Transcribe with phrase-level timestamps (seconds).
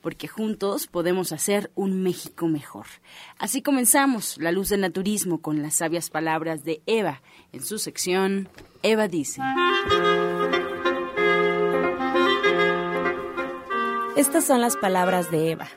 [0.00, 2.86] porque juntos podemos hacer un México mejor.
[3.38, 8.48] Así comenzamos La Luz del Naturismo con las sabias palabras de Eva en su sección
[8.82, 9.42] Eva dice.
[14.16, 15.68] Estas son las palabras de Eva.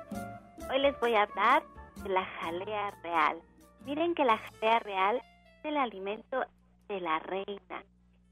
[0.69, 1.63] Hoy les voy a hablar
[2.03, 3.41] de la jalea real.
[3.85, 5.21] Miren que la jalea real
[5.59, 6.43] es el alimento
[6.89, 7.83] de la reina.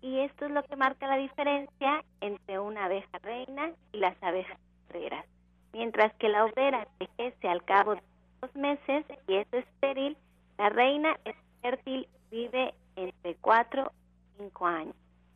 [0.01, 4.57] Y esto es lo que marca la diferencia entre una abeja reina y las abejas
[4.89, 5.25] obreras.
[5.73, 8.03] Mientras que la obrera envejece al cabo de
[8.41, 10.17] dos meses y es estéril,
[10.57, 13.91] la reina es fértil vive entre cuatro
[14.35, 14.95] y cinco años.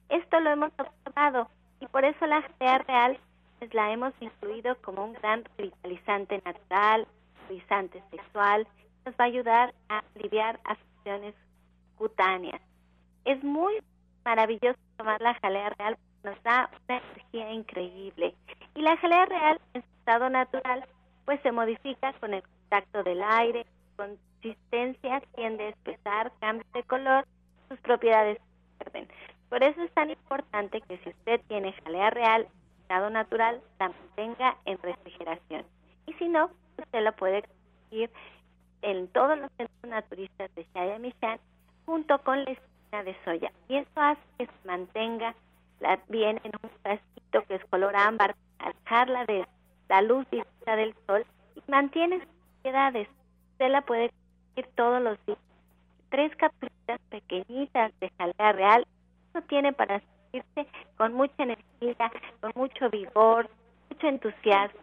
[0.09, 3.19] Esto lo hemos observado y por eso la jalea real
[3.59, 7.07] pues, la hemos incluido como un gran revitalizante natural,
[7.47, 8.68] revitalizante sexual,
[9.06, 11.35] nos va a ayudar a aliviar afecciones
[11.97, 12.62] cutáneas.
[13.24, 13.75] Es muy
[14.24, 18.35] maravilloso tomar la jalea real nos da una energía increíble.
[18.74, 20.86] Y la jalea real en estado natural
[21.26, 27.26] pues se modifica con el contacto del aire, consistencia tiende a espesar, cambia de color,
[27.68, 28.38] sus propiedades
[28.78, 29.08] pierden.
[29.50, 32.48] Por eso es tan importante que si usted tiene jalea real
[32.82, 35.66] estado natural, la mantenga en refrigeración.
[36.06, 38.12] Y si no, usted la puede conseguir
[38.84, 41.40] en todos los centros naturistas de Shaya Michan
[41.88, 43.52] junto con la espina de soya.
[43.70, 45.34] Y eso hace que se mantenga
[45.80, 49.48] la, bien en un frasquito que es color ámbar, alejarla de
[49.90, 51.25] la luz directa del sol
[51.56, 53.07] y mantiene sus propiedades.
[53.51, 55.38] Usted la puede conseguir todos los días.
[56.09, 58.88] Tres capsulitas pequeñitas de jalea real.
[59.29, 60.01] Eso tiene para
[60.31, 63.50] sentirse con mucha energía, con mucho vigor,
[63.90, 64.79] mucho entusiasmo.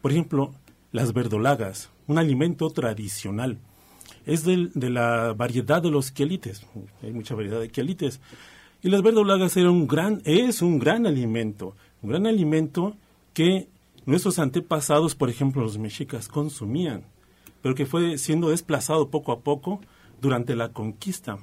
[0.00, 0.54] Por ejemplo,
[0.90, 3.58] las verdolagas, un alimento tradicional.
[4.26, 6.66] Es de la variedad de los quelites.
[7.02, 8.20] Hay mucha variedad de quelites.
[8.82, 11.74] Y las verdolagas era un gran, es un gran alimento.
[12.02, 12.96] Un gran alimento
[13.34, 13.68] que
[14.06, 17.04] nuestros antepasados, por ejemplo, los mexicas, consumían,
[17.60, 19.80] pero que fue siendo desplazado poco a poco
[20.20, 21.38] durante la conquista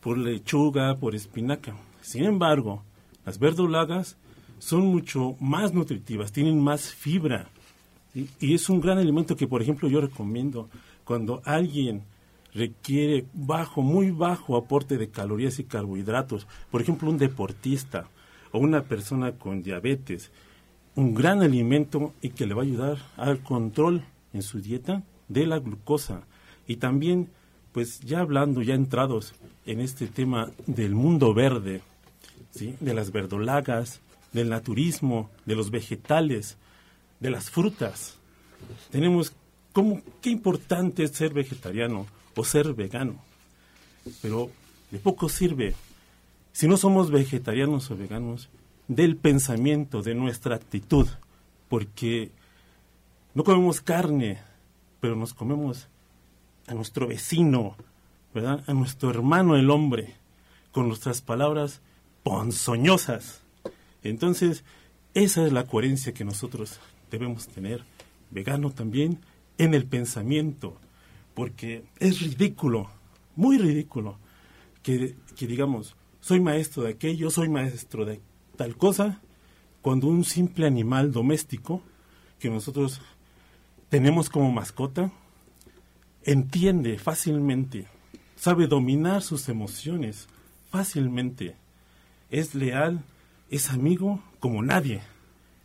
[0.00, 1.74] por lechuga, por espinaca.
[2.00, 2.82] Sin embargo,
[3.24, 4.16] las verdolagas
[4.58, 7.48] son mucho más nutritivas, tienen más fibra.
[8.14, 10.70] Y es un gran alimento que, por ejemplo, yo recomiendo
[11.04, 12.04] cuando alguien
[12.54, 16.46] requiere bajo, muy bajo aporte de calorías y carbohidratos.
[16.70, 18.08] Por ejemplo, un deportista
[18.52, 20.30] o una persona con diabetes,
[20.94, 25.46] un gran alimento y que le va a ayudar al control en su dieta de
[25.46, 26.22] la glucosa.
[26.66, 27.28] Y también,
[27.76, 29.34] pues ya hablando, ya entrados
[29.66, 31.82] en este tema del mundo verde,
[32.50, 32.74] ¿sí?
[32.80, 34.00] de las verdolagas,
[34.32, 36.56] del naturismo, de los vegetales,
[37.20, 38.16] de las frutas.
[38.90, 39.34] Tenemos
[40.22, 43.22] qué importante es ser vegetariano o ser vegano.
[44.22, 44.50] Pero
[44.90, 45.74] de poco sirve
[46.52, 48.48] si no somos vegetarianos o veganos
[48.88, 51.08] del pensamiento, de nuestra actitud,
[51.68, 52.30] porque
[53.34, 54.38] no comemos carne,
[54.98, 55.88] pero nos comemos
[56.66, 57.76] a nuestro vecino,
[58.34, 58.62] ¿verdad?
[58.66, 60.14] A nuestro hermano el hombre,
[60.72, 61.80] con nuestras palabras
[62.22, 63.42] ponzoñosas.
[64.02, 64.64] Entonces,
[65.14, 66.78] esa es la coherencia que nosotros
[67.10, 67.84] debemos tener,
[68.30, 69.20] vegano también,
[69.58, 70.76] en el pensamiento,
[71.34, 72.90] porque es ridículo,
[73.36, 74.18] muy ridículo,
[74.82, 78.20] que, digamos, soy maestro de aquello, soy maestro de
[78.56, 79.20] tal cosa,
[79.82, 81.82] cuando un simple animal doméstico
[82.38, 83.00] que nosotros
[83.88, 85.12] tenemos como mascota
[86.26, 87.86] entiende fácilmente,
[88.34, 90.28] sabe dominar sus emociones
[90.70, 91.54] fácilmente,
[92.30, 93.04] es leal,
[93.48, 95.02] es amigo como nadie.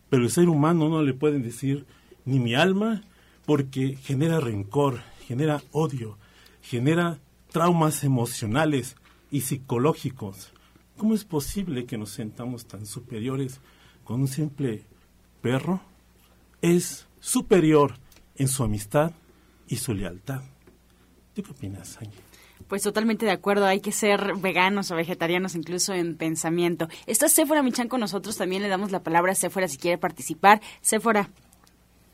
[0.09, 1.85] Pero el ser humano no le pueden decir
[2.25, 3.01] ni mi alma
[3.45, 6.17] porque genera rencor, genera odio,
[6.61, 7.17] genera
[7.51, 8.95] traumas emocionales
[9.31, 10.51] y psicológicos.
[10.95, 13.59] ¿Cómo es posible que nos sentamos tan superiores
[14.03, 14.83] con un simple
[15.41, 15.81] perro?
[16.61, 17.95] Es superior
[18.35, 19.13] en su amistad
[19.67, 20.50] y su lealtad.
[21.43, 22.21] Qué opinas, Ángel?
[22.67, 26.87] Pues totalmente de acuerdo, hay que ser veganos o vegetarianos incluso en pensamiento.
[27.05, 30.61] Está Séfora Michan con nosotros, también le damos la palabra a Séfora si quiere participar.
[30.81, 31.29] Séfora.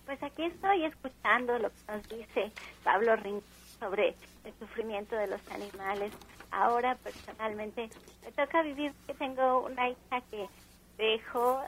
[0.06, 2.52] Pues aquí estoy escuchando lo que nos dice
[2.84, 3.42] Pablo Ring
[3.80, 4.16] sobre
[4.46, 6.12] el sufrimiento de los animales.
[6.50, 7.90] Ahora personalmente
[8.24, 10.48] me toca vivir que tengo una hija que
[10.98, 11.62] dejó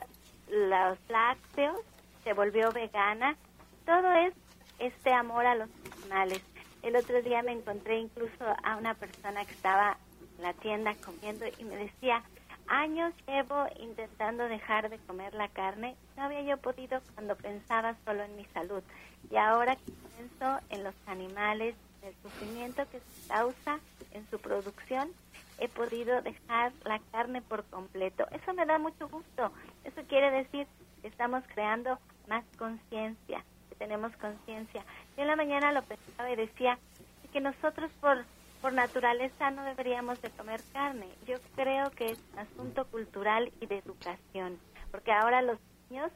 [0.50, 1.80] los lácteos,
[2.24, 3.36] se volvió vegana.
[3.86, 4.34] Todo es
[4.80, 5.70] este amor a los
[6.02, 6.42] animales.
[6.82, 9.98] El otro día me encontré incluso a una persona que estaba
[10.38, 12.24] en la tienda comiendo y me decía,
[12.68, 18.24] años llevo intentando dejar de comer la carne, no había yo podido cuando pensaba solo
[18.24, 18.82] en mi salud.
[19.30, 23.80] Y ahora que pienso en los animales, en el sufrimiento que se causa
[24.14, 25.12] en su producción,
[25.58, 28.26] he podido dejar la carne por completo.
[28.32, 29.52] Eso me da mucho gusto.
[29.84, 30.66] Eso quiere decir
[31.02, 33.44] que estamos creando más conciencia,
[33.80, 34.84] tenemos conciencia.
[35.16, 36.78] Yo en la mañana lo pensaba y decía
[37.34, 38.26] que nosotros por,
[38.62, 41.08] por naturaleza no deberíamos de comer carne.
[41.26, 44.60] Yo creo que es un asunto cultural y de educación,
[44.92, 45.58] porque ahora los
[45.90, 46.12] niños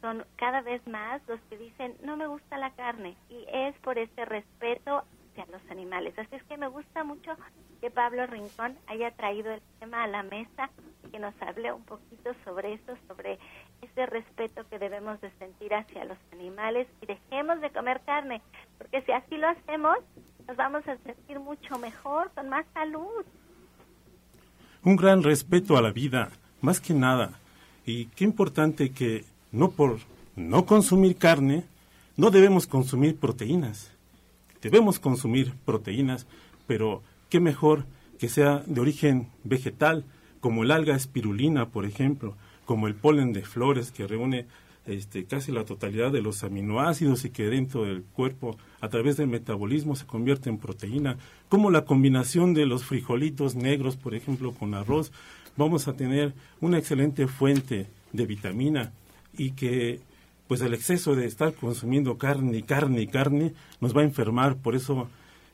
[0.00, 3.98] son cada vez más los que dicen no me gusta la carne y es por
[3.98, 6.18] ese respeto hacia los animales.
[6.18, 7.34] Así es que me gusta mucho
[7.80, 10.70] que Pablo Rincón haya traído el tema a la mesa
[11.04, 13.38] y que nos hable un poquito sobre eso, sobre
[13.82, 18.42] ese respeto que debemos de sentir hacia los animales y dejemos de comer carne,
[18.78, 19.96] porque si así lo hacemos,
[20.46, 23.24] nos vamos a sentir mucho mejor, con más salud.
[24.84, 26.30] Un gran respeto a la vida,
[26.60, 27.38] más que nada.
[27.84, 29.98] Y qué importante que no por
[30.36, 31.64] no consumir carne,
[32.16, 33.90] no debemos consumir proteínas.
[34.62, 36.26] Debemos consumir proteínas,
[36.66, 37.84] pero qué mejor
[38.18, 40.04] que sea de origen vegetal,
[40.40, 42.34] como el alga espirulina, por ejemplo,
[42.66, 44.46] como el polen de flores que reúne
[44.84, 49.28] este, casi la totalidad de los aminoácidos y que dentro del cuerpo a través del
[49.28, 51.16] metabolismo se convierte en proteína,
[51.48, 55.10] como la combinación de los frijolitos negros, por ejemplo, con arroz,
[55.56, 58.92] vamos a tener una excelente fuente de vitamina
[59.36, 60.00] y que
[60.46, 65.08] pues el exceso de estar consumiendo carne carne carne nos va a enfermar, por eso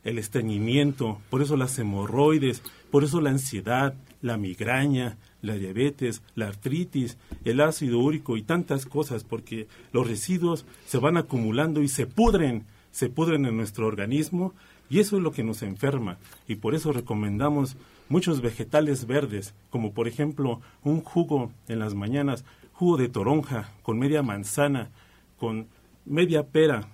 [0.04, 6.46] el estreñimiento, por eso las hemorroides, por eso la ansiedad, la migraña, la diabetes, la
[6.46, 12.06] artritis, el ácido úrico y tantas cosas, porque los residuos se van acumulando y se
[12.06, 14.54] pudren, se pudren en nuestro organismo
[14.88, 16.18] y eso es lo que nos enferma.
[16.46, 17.76] Y por eso recomendamos
[18.08, 23.98] muchos vegetales verdes, como por ejemplo un jugo en las mañanas, jugo de toronja con
[23.98, 24.90] media manzana,
[25.38, 25.66] con
[26.04, 26.88] media pera,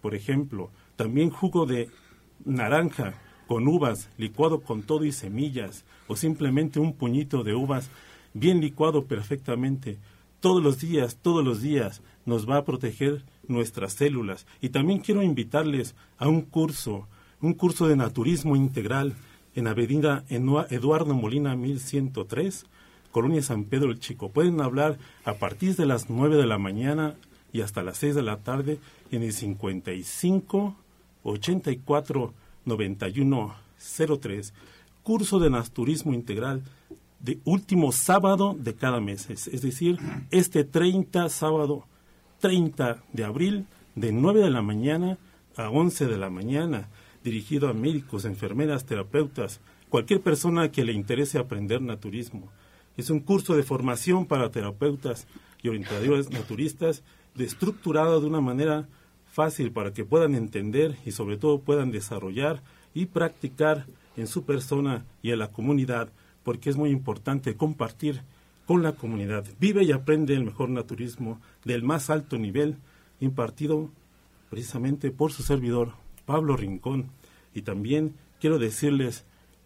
[0.00, 1.88] por ejemplo, también jugo de
[2.44, 3.14] naranja
[3.46, 7.90] con uvas, licuado con todo y semillas, o simplemente un puñito de uvas
[8.34, 9.98] bien licuado perfectamente.
[10.40, 14.46] Todos los días, todos los días nos va a proteger nuestras células.
[14.60, 17.08] Y también quiero invitarles a un curso,
[17.40, 19.14] un curso de naturismo integral
[19.54, 22.66] en Avenida Eduardo Molina 1103,
[23.10, 24.30] Colonia San Pedro el Chico.
[24.30, 27.16] Pueden hablar a partir de las 9 de la mañana
[27.52, 28.78] y hasta las 6 de la tarde
[29.10, 30.76] en el 55
[31.24, 32.34] 84
[32.64, 33.54] 91
[34.20, 34.54] 03.
[35.02, 36.62] Curso de naturismo integral
[37.20, 39.98] de último sábado de cada mes, es, decir,
[40.30, 41.84] este 30 sábado
[42.40, 45.18] 30 de abril de 9 de la mañana
[45.56, 46.88] a 11 de la mañana,
[47.22, 52.50] dirigido a médicos, enfermeras, terapeutas, cualquier persona que le interese aprender naturismo.
[52.96, 55.26] Es un curso de formación para terapeutas
[55.62, 57.04] y orientadores naturistas,
[57.34, 58.88] de estructurado de una manera
[59.32, 62.62] fácil para que puedan entender y sobre todo puedan desarrollar
[62.94, 63.86] y practicar
[64.16, 66.10] en su persona y en la comunidad,
[66.44, 68.20] porque es muy importante compartir
[68.66, 69.44] con la comunidad.
[69.58, 72.76] Vive y aprende el mejor naturismo del más alto nivel,
[73.20, 73.90] impartido
[74.50, 75.92] precisamente por su servidor,
[76.26, 77.06] Pablo Rincón.
[77.54, 79.24] Y también quiero decirles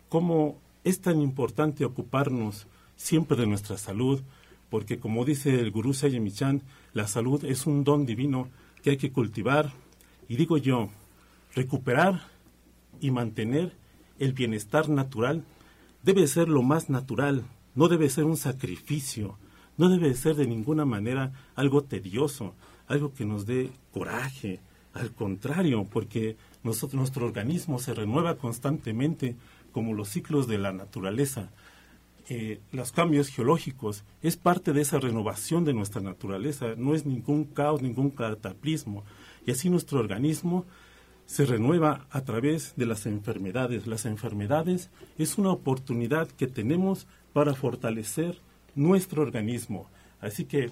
[0.08, 4.20] cómo es tan importante ocuparnos siempre de nuestra salud,
[4.70, 8.48] porque como dice el gurú Sayemichan, la salud es un don divino
[8.86, 9.72] que hay que cultivar
[10.28, 10.90] y digo yo,
[11.56, 12.20] recuperar
[13.00, 13.76] y mantener
[14.20, 15.42] el bienestar natural
[16.04, 17.42] debe ser lo más natural,
[17.74, 19.38] no debe ser un sacrificio,
[19.76, 22.54] no debe ser de ninguna manera algo tedioso,
[22.86, 24.60] algo que nos dé coraje,
[24.94, 29.34] al contrario, porque nosotros, nuestro organismo se renueva constantemente
[29.72, 31.50] como los ciclos de la naturaleza.
[32.28, 37.44] Eh, los cambios geológicos es parte de esa renovación de nuestra naturaleza, no es ningún
[37.44, 39.04] caos, ningún cataclismo.
[39.46, 40.64] Y así nuestro organismo
[41.26, 43.86] se renueva a través de las enfermedades.
[43.86, 48.38] Las enfermedades es una oportunidad que tenemos para fortalecer
[48.74, 49.88] nuestro organismo.
[50.20, 50.70] Así que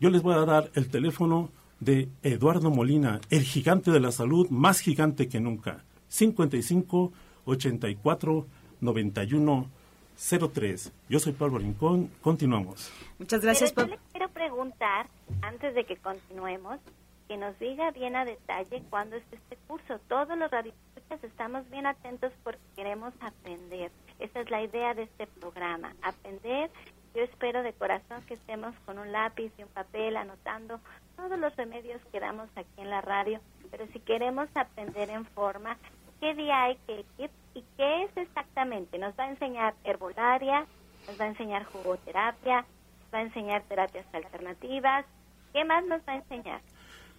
[0.00, 1.50] yo les voy a dar el teléfono
[1.80, 5.84] de Eduardo Molina, el gigante de la salud, más gigante que nunca.
[6.08, 7.12] 55
[7.44, 8.46] 84
[8.80, 9.70] 91
[10.16, 10.92] 03.
[11.08, 12.10] Yo soy Pablo Rincón.
[12.20, 12.92] Continuamos.
[13.18, 13.94] Muchas gracias, Pablo.
[13.94, 15.08] Yo le quiero preguntar,
[15.42, 16.80] antes de que continuemos,
[17.28, 19.98] que nos diga bien a detalle cuándo es este curso.
[20.08, 23.90] Todos los radioescuchas estamos bien atentos porque queremos aprender.
[24.18, 26.70] Esa es la idea de este programa, aprender.
[27.14, 30.80] Yo espero de corazón que estemos con un lápiz y un papel anotando
[31.16, 35.78] todos los remedios que damos aquí en la radio, pero si queremos aprender en forma,
[36.20, 38.98] ¿qué día hay que ir y qué es exactamente?
[38.98, 40.66] Nos va a enseñar herbolaria,
[41.06, 45.06] nos va a enseñar jugoterapia, nos va a enseñar terapias alternativas,
[45.52, 46.60] ¿qué más nos va a enseñar?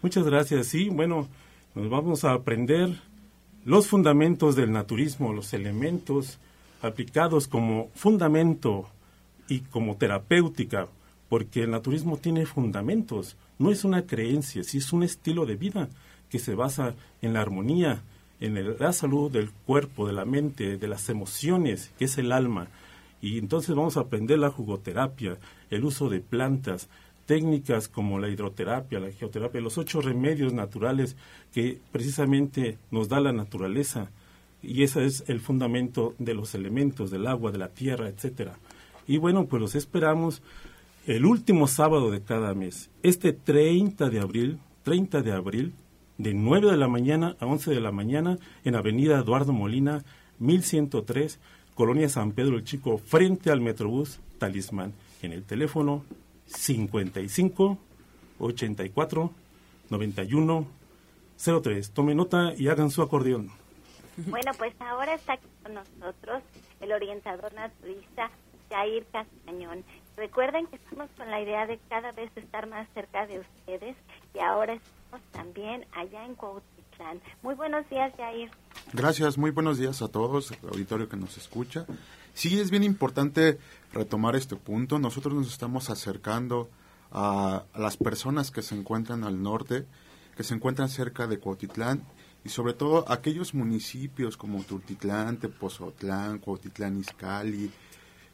[0.01, 0.67] Muchas gracias.
[0.67, 1.27] Sí, bueno,
[1.73, 2.89] nos vamos a aprender
[3.65, 6.39] los fundamentos del naturismo, los elementos
[6.81, 8.87] aplicados como fundamento
[9.47, 10.87] y como terapéutica,
[11.29, 15.89] porque el naturismo tiene fundamentos, no es una creencia, sí es un estilo de vida
[16.29, 18.01] que se basa en la armonía,
[18.39, 22.67] en la salud del cuerpo, de la mente, de las emociones, que es el alma.
[23.21, 25.37] Y entonces vamos a aprender la jugoterapia,
[25.69, 26.87] el uso de plantas,
[27.25, 31.15] técnicas como la hidroterapia, la geoterapia, los ocho remedios naturales
[31.53, 34.09] que precisamente nos da la naturaleza.
[34.63, 38.57] Y ese es el fundamento de los elementos, del agua, de la tierra, etcétera.
[39.07, 40.41] Y bueno, pues los esperamos
[41.05, 45.73] el último sábado de cada mes, este 30 de abril, 30 de abril,
[46.17, 50.03] de 9 de la mañana a 11 de la mañana, en Avenida Eduardo Molina,
[50.39, 51.39] 1103,
[51.75, 56.03] Colonia San Pedro el Chico, frente al Metrobús Talismán, en el teléfono
[56.45, 57.77] 55
[58.39, 59.31] 84
[59.89, 60.67] 91
[61.37, 61.91] 03.
[61.91, 63.51] Tome nota y hagan su acordeón.
[64.17, 66.41] Bueno, pues ahora está con nosotros
[66.81, 68.31] el orientador naturista
[68.69, 69.83] Jair Castañón.
[70.15, 73.95] Recuerden que estamos con la idea de cada vez estar más cerca de ustedes
[74.33, 74.96] y ahora estamos
[75.31, 77.21] también allá en Cuautitlán.
[77.41, 78.49] Muy buenos días, Jair.
[78.93, 81.85] Gracias, muy buenos días a todos, auditorio que nos escucha.
[82.33, 83.57] Sí, es bien importante
[83.93, 84.99] retomar este punto.
[84.99, 86.69] Nosotros nos estamos acercando
[87.11, 89.85] a, las personas que se encuentran al norte,
[90.35, 92.03] que se encuentran cerca de Cuautitlán
[92.43, 97.71] y sobre todo aquellos municipios como Tultitlán, Tepozotlán, Cuautitlán Izcalli,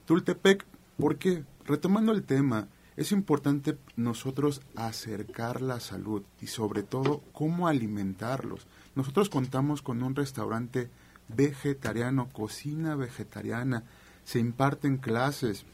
[0.06, 0.66] Tultepec,
[1.00, 8.68] porque retomando el tema, es importante nosotros acercar la salud y sobre todo cómo alimentarlos.
[8.96, 10.90] Nosotros contamos con un restaurante
[11.28, 13.84] vegetariano, cocina vegetariana,
[14.24, 15.66] se imparten clases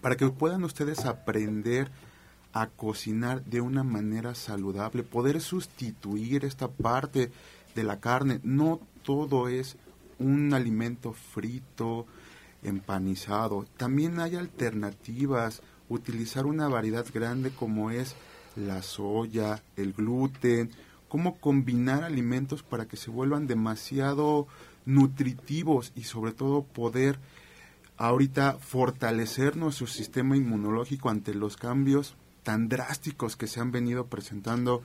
[0.00, 1.90] para que puedan ustedes aprender
[2.52, 7.30] a cocinar de una manera saludable, poder sustituir esta parte
[7.74, 8.40] de la carne.
[8.42, 9.76] No todo es
[10.18, 12.06] un alimento frito,
[12.62, 13.64] empanizado.
[13.76, 18.14] También hay alternativas, utilizar una variedad grande como es
[18.56, 20.70] la soya, el gluten,
[21.08, 24.46] cómo combinar alimentos para que se vuelvan demasiado
[24.84, 27.18] nutritivos y sobre todo poder
[27.96, 34.82] ahorita fortalecer nuestro sistema inmunológico ante los cambios tan drásticos que se han venido presentando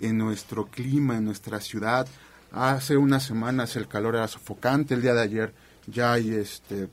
[0.00, 2.06] en nuestro clima, en nuestra ciudad.
[2.52, 5.54] Hace unas semanas el calor era sofocante, el día de ayer
[5.86, 6.88] ya hay este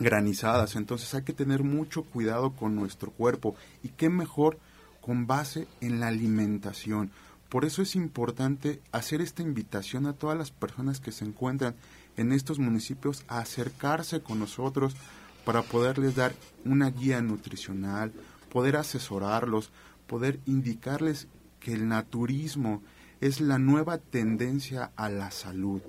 [0.00, 4.58] granizadas, entonces hay que tener mucho cuidado con nuestro cuerpo y qué mejor
[5.00, 7.10] con base en la alimentación.
[7.50, 11.74] Por eso es importante hacer esta invitación a todas las personas que se encuentran
[12.16, 14.96] en estos municipios a acercarse con nosotros
[15.44, 18.12] para poderles dar una guía nutricional,
[18.50, 19.70] poder asesorarlos,
[20.06, 21.28] poder indicarles
[21.60, 22.82] que el naturismo
[23.20, 25.82] es la nueva tendencia a la salud.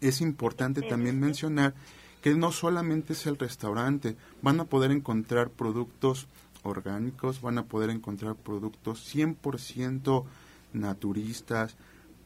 [0.00, 1.74] Es importante también mencionar
[2.22, 6.26] que no solamente es el restaurante, van a poder encontrar productos
[6.62, 10.24] orgánicos, van a poder encontrar productos 100%
[10.72, 11.76] naturistas,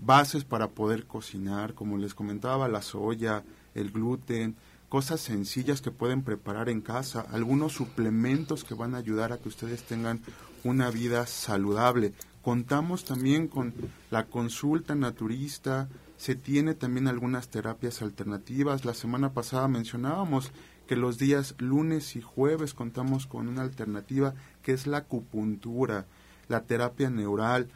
[0.00, 3.44] bases para poder cocinar, como les comentaba, la soya,
[3.74, 4.56] el gluten,
[4.88, 9.48] cosas sencillas que pueden preparar en casa, algunos suplementos que van a ayudar a que
[9.48, 10.20] ustedes tengan
[10.64, 12.12] una vida saludable.
[12.42, 13.72] Contamos también con
[14.10, 15.88] la consulta naturista,
[16.22, 18.84] se tiene también algunas terapias alternativas.
[18.84, 20.52] La semana pasada mencionábamos
[20.86, 26.06] que los días lunes y jueves contamos con una alternativa que es la acupuntura,
[26.46, 27.70] la terapia neural.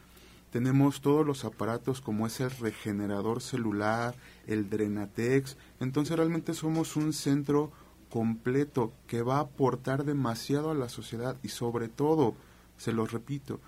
[0.53, 4.15] Tenemos todos los aparatos como es el regenerador celular,
[4.47, 5.57] el Drenatex.
[5.81, 7.73] Entonces realmente somos un centro
[8.11, 12.37] completo que va a aportar demasiado a la sociedad y sobre todo,
[12.77, 13.59] se los repito,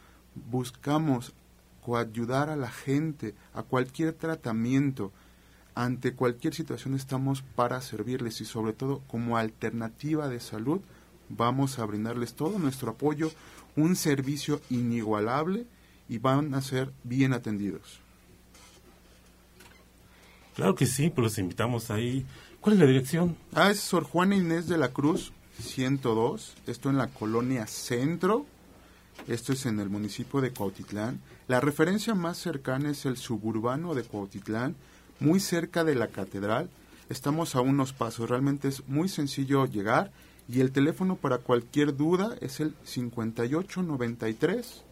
[0.49, 1.35] buscamos
[1.89, 5.11] coayudar a la gente a cualquier tratamiento.
[5.75, 10.83] Ante cualquier situación estamos para servirles y sobre todo como alternativa de salud
[11.31, 13.33] vamos a brindarles todo nuestro apoyo,
[13.75, 15.65] un servicio inigualable
[16.11, 18.01] y van a ser bien atendidos.
[20.57, 22.27] Claro que sí, pues los invitamos ahí.
[22.61, 23.35] ¿Cuál es la dirección?
[23.55, 28.45] Ah, es Sor Juana Inés de la Cruz, 102, esto en la colonia Centro,
[29.27, 31.19] esto es en el municipio de Cuautitlán.
[31.49, 34.77] La referencia más cercana es el suburbano de Cuautitlán,
[35.19, 36.69] muy cerca de la catedral.
[37.09, 40.13] Estamos a unos pasos, realmente es muy sencillo llegar
[40.47, 44.85] y el teléfono para cualquier duda es el 5893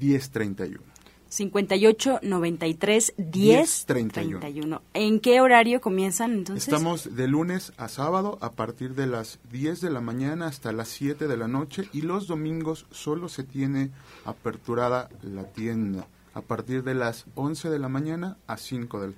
[0.00, 0.87] 1031.
[1.28, 4.82] 58 93 10 31.
[4.94, 6.68] ¿En qué horario comienzan entonces?
[6.68, 10.88] Estamos de lunes a sábado a partir de las 10 de la mañana hasta las
[10.88, 13.90] 7 de la noche y los domingos solo se tiene
[14.24, 19.14] aperturada la tienda a partir de las 11 de la mañana a 5 del,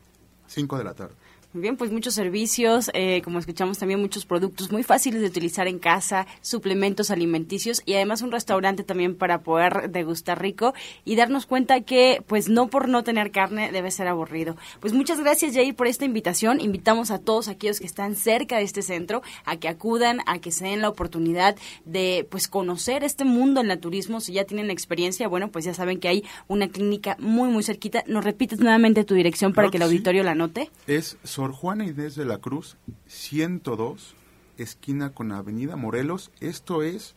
[0.46, 1.14] 5 de la tarde.
[1.52, 5.66] Muy bien, pues muchos servicios, eh, como escuchamos también muchos productos muy fáciles de utilizar
[5.66, 11.46] en casa, suplementos alimenticios y además un restaurante también para poder degustar rico y darnos
[11.46, 14.56] cuenta que pues no por no tener carne debe ser aburrido.
[14.78, 16.60] Pues muchas gracias Jair por esta invitación.
[16.60, 20.52] Invitamos a todos aquellos que están cerca de este centro a que acudan, a que
[20.52, 24.20] se den la oportunidad de pues conocer este mundo en el turismo.
[24.20, 28.04] Si ya tienen experiencia, bueno, pues ya saben que hay una clínica muy muy cerquita.
[28.06, 30.70] ¿Nos repites nuevamente tu dirección para que el auditorio la note?
[30.86, 32.76] Es Sor Juana Inés de la Cruz,
[33.06, 34.14] 102,
[34.58, 36.30] esquina con Avenida Morelos.
[36.40, 37.14] Esto es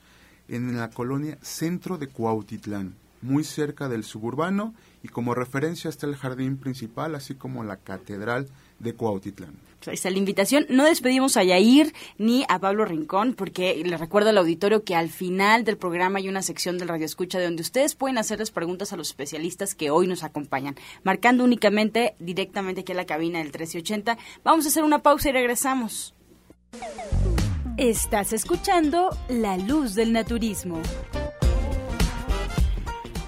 [0.48, 6.16] en la colonia Centro de Cuautitlán, muy cerca del suburbano y como referencia está el
[6.16, 8.48] jardín principal, así como la catedral
[8.80, 9.54] de Cuautitlán.
[9.84, 10.66] Pues ahí está la invitación.
[10.70, 15.10] No despedimos a Yair ni a Pablo Rincón, porque les recuerdo al auditorio que al
[15.10, 18.94] final del programa hay una sección del Radio Escucha de donde ustedes pueden hacerles preguntas
[18.94, 23.48] a los especialistas que hoy nos acompañan, marcando únicamente directamente aquí a la cabina del
[23.48, 24.18] 1380.
[24.46, 26.14] Vamos a hacer una pausa y regresamos.
[27.76, 30.80] Estás escuchando La Luz del Naturismo.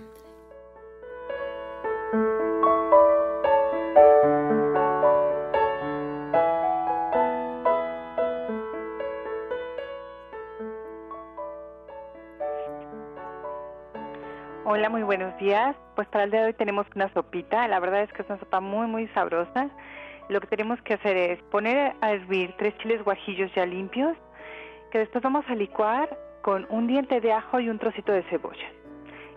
[14.76, 15.76] Hola, muy buenos días.
[15.94, 17.68] Pues para el día de hoy tenemos una sopita.
[17.68, 19.70] La verdad es que es una sopa muy, muy sabrosa.
[20.30, 24.18] Lo que tenemos que hacer es poner a hervir tres chiles guajillos ya limpios,
[24.92, 28.68] que después vamos a licuar con un diente de ajo y un trocito de cebolla.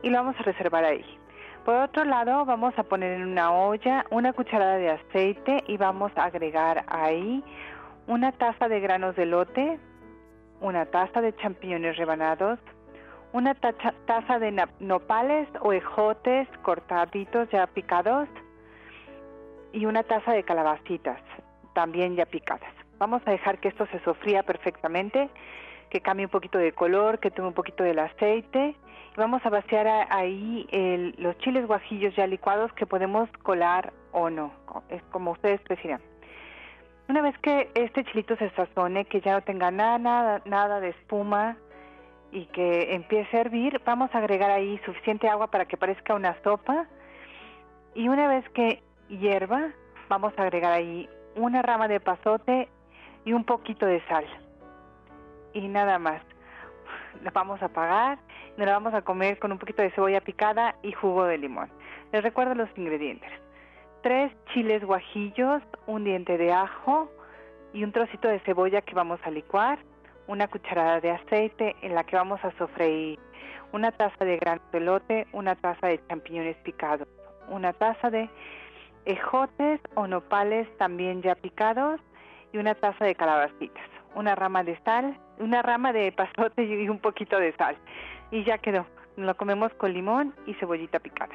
[0.03, 1.05] Y lo vamos a reservar ahí.
[1.67, 6.13] Por otro lado, vamos a poner en una olla una cucharada de aceite y vamos
[6.17, 7.45] a agregar ahí
[8.07, 9.79] una taza de granos de lote,
[10.63, 12.59] una taza de champiñones rebanados,
[13.33, 18.29] una taza de nopales o ejotes cortaditos ya picados
[19.73, 21.21] y una taza de calabacitas
[21.75, 22.73] también ya picadas.
[22.99, 25.29] Vamos a dejar que esto se sofría perfectamente,
[25.91, 28.75] que cambie un poquito de color, que tome un poquito del aceite
[29.15, 30.67] y vamos a vaciar ahí
[31.19, 34.53] los chiles guajillos ya licuados que podemos colar o no,
[34.89, 36.01] es como ustedes prefieran.
[37.09, 41.57] Una vez que este chilito se sazone, que ya no tenga nada, nada de espuma,
[42.33, 46.37] y que empiece a hervir, vamos a agregar ahí suficiente agua para que parezca una
[46.43, 46.87] sopa.
[47.95, 49.71] Y una vez que hierva,
[50.09, 52.69] vamos a agregar ahí una rama de pasote
[53.25, 54.25] y un poquito de sal.
[55.53, 56.23] Y nada más.
[57.23, 58.19] La vamos a apagar,
[58.59, 61.71] nos la vamos a comer con un poquito de cebolla picada y jugo de limón.
[62.13, 63.31] Les recuerdo los ingredientes.
[64.03, 67.11] Tres chiles guajillos, un diente de ajo
[67.73, 69.79] y un trocito de cebolla que vamos a licuar
[70.29, 73.19] una cucharada de aceite en la que vamos a sofreír
[73.73, 77.09] una taza de grano de lote, una taza de champiñones picados,
[77.49, 78.31] una taza de
[79.05, 82.01] ejotes o nopales también ya picados
[82.53, 83.85] y una taza de calabacitas,
[84.15, 87.77] una rama de sal, una rama de pasote y un poquito de sal.
[88.31, 88.87] Y ya quedó.
[89.17, 91.35] Lo comemos con limón y cebollita picada.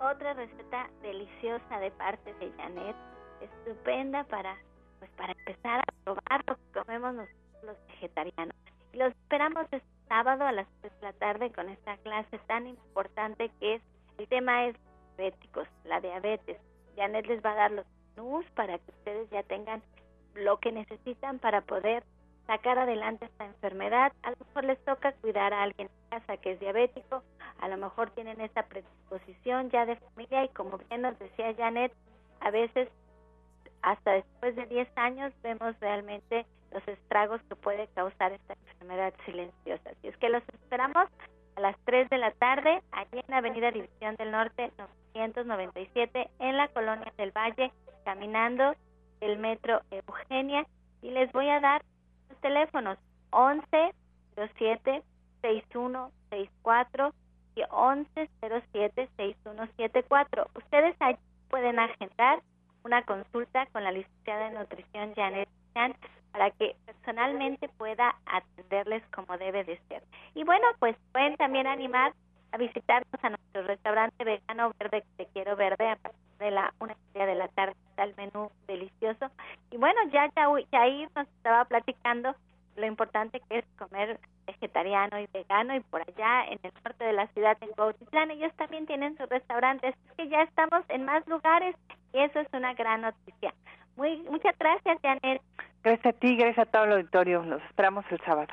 [0.00, 2.96] Otra receta deliciosa de parte de Janet,
[3.40, 4.56] estupenda para
[4.98, 7.14] pues para empezar a probar lo que comemos
[7.62, 8.54] los vegetarianos.
[8.92, 12.66] Y los esperamos este sábado a las 3 de la tarde con esta clase tan
[12.66, 13.82] importante que es,
[14.18, 14.76] el tema es
[15.16, 16.58] diabéticos, la diabetes.
[16.96, 19.82] Janet les va a dar los menús para que ustedes ya tengan
[20.34, 22.04] lo que necesitan para poder
[22.46, 24.12] sacar adelante esta enfermedad.
[24.22, 27.22] A lo mejor les toca cuidar a alguien en casa que es diabético,
[27.60, 31.92] a lo mejor tienen esta predisposición ya de familia y como bien nos decía Janet,
[32.40, 32.88] a veces
[33.82, 39.90] hasta después de 10 años vemos realmente los estragos que puede causar esta enfermedad silenciosa.
[39.90, 41.08] Así es que los esperamos
[41.56, 44.70] a las 3 de la tarde, allí en Avenida División del Norte
[45.14, 47.72] 997, en la Colonia del Valle,
[48.04, 48.74] caminando
[49.20, 50.66] el metro Eugenia.
[51.02, 51.82] Y les voy a dar
[52.28, 52.98] los teléfonos
[53.30, 53.94] 11
[54.56, 55.02] 07
[55.42, 57.12] 6164
[57.56, 58.30] y 11
[58.72, 60.46] 07 6174.
[60.54, 62.42] Ustedes allí pueden agendar
[62.84, 65.94] una consulta con la licenciada de nutrición Janet Chan
[66.32, 70.02] para que personalmente pueda atenderles como debe de ser.
[70.34, 72.12] Y bueno, pues pueden también animar
[72.52, 76.72] a visitarnos a nuestro restaurante vegano verde que te quiero verde a partir de la
[76.80, 79.30] una día de la tarde está el menú delicioso
[79.70, 82.34] y bueno ya ya ahí nos estaba platicando
[82.78, 87.12] lo importante que es comer vegetariano y vegano y por allá en el norte de
[87.12, 91.26] la ciudad en Cuautitlán ellos también tienen sus restaurantes es que ya estamos en más
[91.26, 91.76] lugares
[92.12, 93.52] y eso es una gran noticia.
[93.96, 95.42] Muy muchas gracias Janet.
[95.82, 98.52] Gracias a ti gracias a todo el auditorio los esperamos el sábado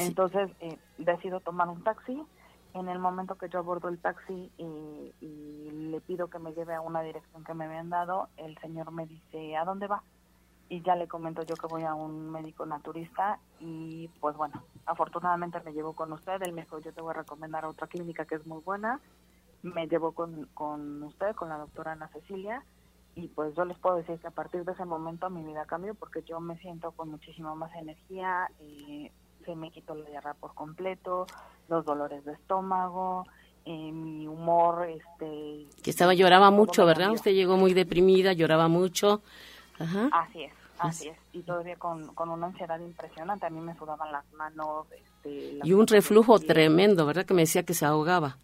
[0.00, 2.22] Entonces eh, decido tomar un taxi,
[2.74, 5.14] en el momento que yo abordo el taxi y,
[5.90, 9.06] le pido que me lleve a una dirección que me habían dado, el señor me
[9.06, 10.02] dice, ¿a dónde va?
[10.68, 15.60] Y ya le comento yo que voy a un médico naturista y pues bueno, afortunadamente
[15.64, 18.34] me llevo con usted, él me dijo, yo te voy a recomendar otra clínica que
[18.34, 19.00] es muy buena,
[19.62, 22.62] me llevo con, con usted, con la doctora Ana Cecilia,
[23.14, 25.94] y pues yo les puedo decir que a partir de ese momento mi vida cambió
[25.94, 29.10] porque yo me siento con muchísima más energía, eh,
[29.54, 31.26] me quitó la diarrea por completo,
[31.68, 33.26] los dolores de estómago,
[33.64, 35.66] eh, mi humor, este...
[35.82, 37.10] Que estaba, lloraba mucho, ¿verdad?
[37.12, 39.22] Usted llegó muy deprimida, lloraba mucho.
[39.78, 40.08] Ajá.
[40.12, 41.18] Así es, así es.
[41.32, 44.86] Y todavía con, con una ansiedad impresionante, a mí me sudaban las manos.
[44.92, 47.26] Este, y un reflujo tremendo, ¿verdad?
[47.26, 48.38] Que me decía que se ahogaba.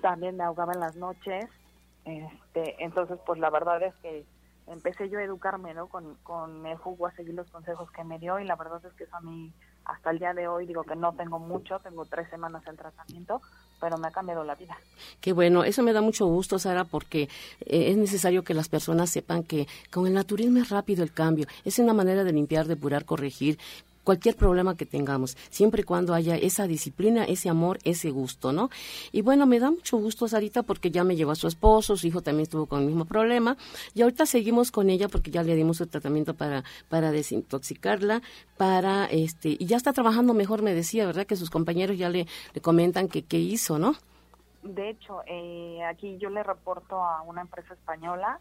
[0.00, 1.46] También me ahogaba en las noches.
[2.04, 4.24] Este, entonces, pues la verdad es que
[4.66, 5.88] empecé yo a educarme, ¿no?
[5.88, 8.92] Con, con el jugo a seguir los consejos que me dio y la verdad es
[8.94, 9.52] que eso a mí
[9.84, 13.40] hasta el día de hoy digo que no tengo mucho, tengo tres semanas en tratamiento,
[13.80, 14.76] pero me ha cambiado la vida.
[15.20, 17.22] Qué bueno, eso me da mucho gusto, Sara, porque
[17.60, 21.46] eh, es necesario que las personas sepan que con el naturismo es rápido el cambio,
[21.64, 23.58] es una manera de limpiar, depurar, corregir,
[24.04, 28.70] cualquier problema que tengamos, siempre y cuando haya esa disciplina, ese amor, ese gusto, ¿no?
[29.12, 32.06] Y bueno, me da mucho gusto, Sarita, porque ya me llevó a su esposo, su
[32.06, 33.56] hijo también estuvo con el mismo problema,
[33.94, 38.22] y ahorita seguimos con ella porque ya le dimos el tratamiento para, para desintoxicarla,
[38.56, 41.26] para, este, y ya está trabajando mejor, me decía, ¿verdad?
[41.26, 43.94] Que sus compañeros ya le, le comentan que qué hizo, ¿no?
[44.62, 48.38] De hecho, eh, aquí yo le reporto a una empresa española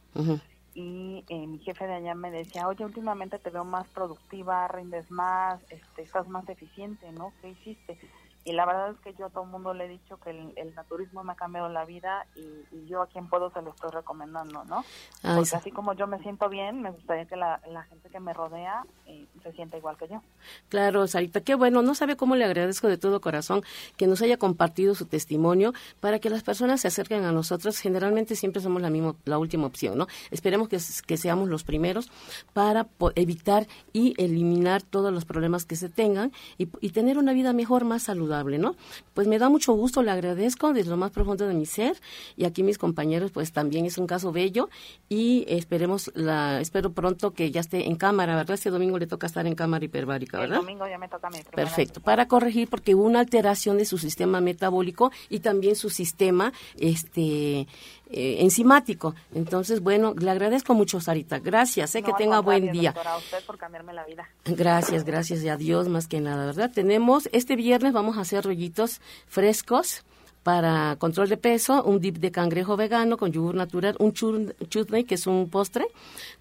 [0.74, 5.12] y eh, mi jefe de allá me decía, oye, últimamente te veo más productiva, rindes
[5.12, 7.36] más, este, estás más eficiente, ¿no?
[7.42, 8.00] ¿Qué hiciste?
[8.44, 10.74] Y la verdad es que yo a todo el mundo le he dicho que el,
[10.74, 14.66] naturismo me ha cambiado la vida y, yo a quien puedo se lo estoy recomendando,
[14.66, 14.84] ¿no?
[15.22, 18.84] Porque así como yo me siento bien, me gustaría que la, gente que me rodea
[19.06, 20.22] eh, se sienta igual que yo.
[20.68, 21.82] Claro, Sarita, qué bueno.
[21.84, 23.64] No sabe cómo le agradezco de todo corazón
[23.96, 27.78] que nos haya compartido su testimonio para que las personas se acerquen a nosotros.
[27.78, 30.08] Generalmente siempre somos la, misma, la última opción, ¿no?
[30.32, 32.12] Esperemos que, que seamos los primeros
[32.54, 37.54] para evitar y eliminar todos los problemas que se tengan y, y tener una vida
[37.54, 38.76] mejor, más saludable saludable, ¿no?
[39.14, 41.98] Pues me da mucho gusto, le agradezco desde lo más profundo de mi ser
[42.38, 44.70] y aquí mis compañeros pues también es un caso bello
[45.10, 48.56] y esperemos la espero pronto que ya esté en cámara, ¿verdad?
[48.56, 50.60] Este domingo le toca estar en cámara hiperbárica, ¿verdad?
[50.60, 51.40] El domingo ya me toca a mí.
[51.54, 56.54] Perfecto, para corregir porque hubo una alteración de su sistema metabólico y también su sistema
[56.80, 57.68] este
[58.12, 59.16] eh, enzimático.
[59.34, 61.40] Entonces, bueno, le agradezco mucho, Sarita.
[61.40, 62.94] Gracias, sé que tenga buen día.
[63.06, 64.28] a usted por cambiarme la vida.
[64.46, 66.72] Gracias, gracias y a Dios más que nada, ¿verdad?
[66.74, 70.04] Tenemos, este viernes vamos a hacer rollitos frescos
[70.44, 75.16] para control de peso, un dip de cangrejo vegano con yogur natural, un chutney, que
[75.16, 75.86] es un postre,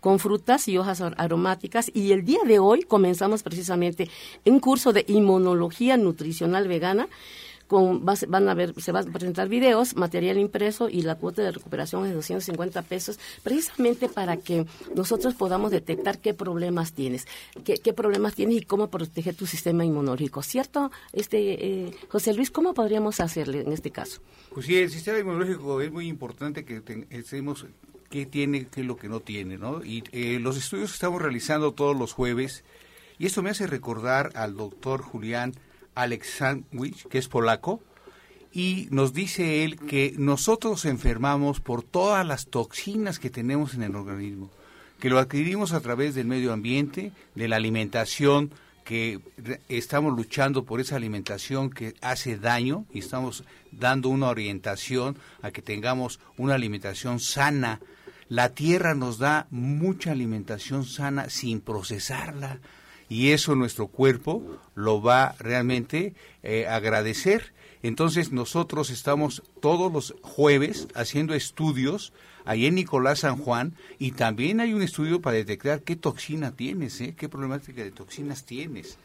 [0.00, 1.90] con frutas y hojas aromáticas.
[1.92, 4.09] Y el día de hoy comenzamos precisamente
[4.46, 7.09] un curso de inmunología nutricional vegana
[7.70, 12.04] van a ver, se van a presentar videos, material impreso y la cuota de recuperación
[12.04, 17.26] es de 250 pesos, precisamente para que nosotros podamos detectar qué problemas tienes,
[17.64, 20.90] qué, problemas tienes y cómo proteger tu sistema inmunológico, ¿cierto?
[21.12, 24.20] Este eh, José Luis, ¿cómo podríamos hacerle en este caso?
[24.52, 27.66] Pues sí, el sistema inmunológico es muy importante que estemos
[28.11, 29.85] qué tiene, qué es lo que no tiene, ¿no?
[29.85, 32.64] Y eh, los estudios estamos realizando todos los jueves,
[33.18, 35.54] y esto me hace recordar al doctor Julián
[35.94, 37.81] Aleksandrowicz, que es polaco,
[38.53, 43.94] y nos dice él que nosotros enfermamos por todas las toxinas que tenemos en el
[43.94, 44.50] organismo,
[44.98, 48.50] que lo adquirimos a través del medio ambiente, de la alimentación,
[48.85, 49.20] que
[49.68, 55.62] estamos luchando por esa alimentación que hace daño y estamos dando una orientación a que
[55.62, 57.81] tengamos una alimentación sana.
[58.29, 62.59] La tierra nos da mucha alimentación sana sin procesarla,
[63.10, 64.42] y eso nuestro cuerpo
[64.74, 67.52] lo va realmente eh, agradecer.
[67.82, 72.12] Entonces nosotros estamos todos los jueves haciendo estudios
[72.44, 77.00] ahí en Nicolás San Juan y también hay un estudio para detectar qué toxina tienes,
[77.00, 77.14] ¿eh?
[77.18, 78.96] qué problemática de toxinas tienes.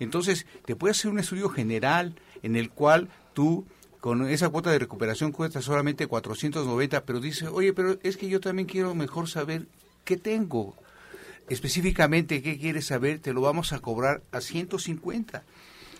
[0.00, 3.64] Entonces te puede hacer un estudio general en el cual tú
[4.00, 8.38] con esa cuota de recuperación cuesta solamente 490, pero dice, oye, pero es que yo
[8.38, 9.66] también quiero mejor saber
[10.04, 10.76] qué tengo,
[11.48, 15.42] específicamente qué quieres saber, te lo vamos a cobrar a 150.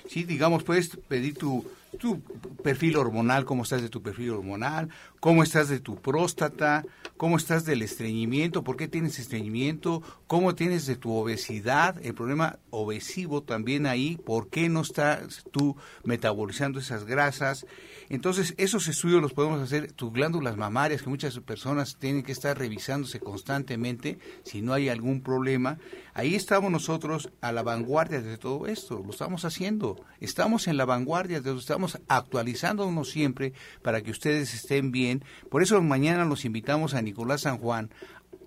[0.09, 1.65] Sí, digamos, puedes pedir tu,
[1.97, 2.21] tu
[2.63, 4.89] perfil hormonal, cómo estás de tu perfil hormonal,
[5.21, 6.85] cómo estás de tu próstata,
[7.17, 12.59] cómo estás del estreñimiento, por qué tienes estreñimiento, cómo tienes de tu obesidad, el problema
[12.71, 17.67] obesivo también ahí, por qué no estás tú metabolizando esas grasas.
[18.09, 22.57] Entonces, esos estudios los podemos hacer, tus glándulas mamarias, que muchas personas tienen que estar
[22.59, 25.79] revisándose constantemente si no hay algún problema.
[26.15, 29.97] Ahí estamos nosotros a la vanguardia de todo esto, lo estamos haciendo.
[30.21, 35.25] Estamos en la vanguardia, de, estamos actualizándonos siempre para que ustedes estén bien.
[35.51, 37.91] Por eso mañana los invitamos a Nicolás San Juan,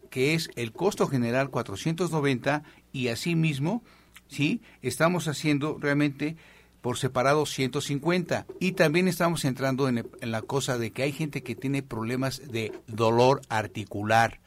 [0.10, 3.84] que es el costo general 490 y asimismo,
[4.28, 4.62] ¿sí?
[4.82, 6.36] Estamos haciendo realmente
[6.82, 11.56] por separado 150 y también estamos entrando en, la cosa de que hay gente que
[11.56, 14.39] tiene problemas de dolor articular,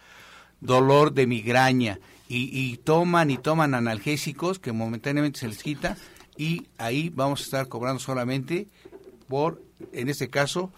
[0.61, 2.01] dolor de migraña
[2.35, 5.99] y toman y toman analgésicos que momentáneamente se les quita
[6.37, 8.69] y ahí vamos a estar cobrando solamente
[9.93, 10.71] en este caso,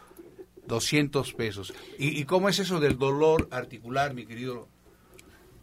[0.69, 1.75] 200 pesos.
[1.99, 4.69] ¿Y, ¿Y, cómo es eso del dolor articular, mi querido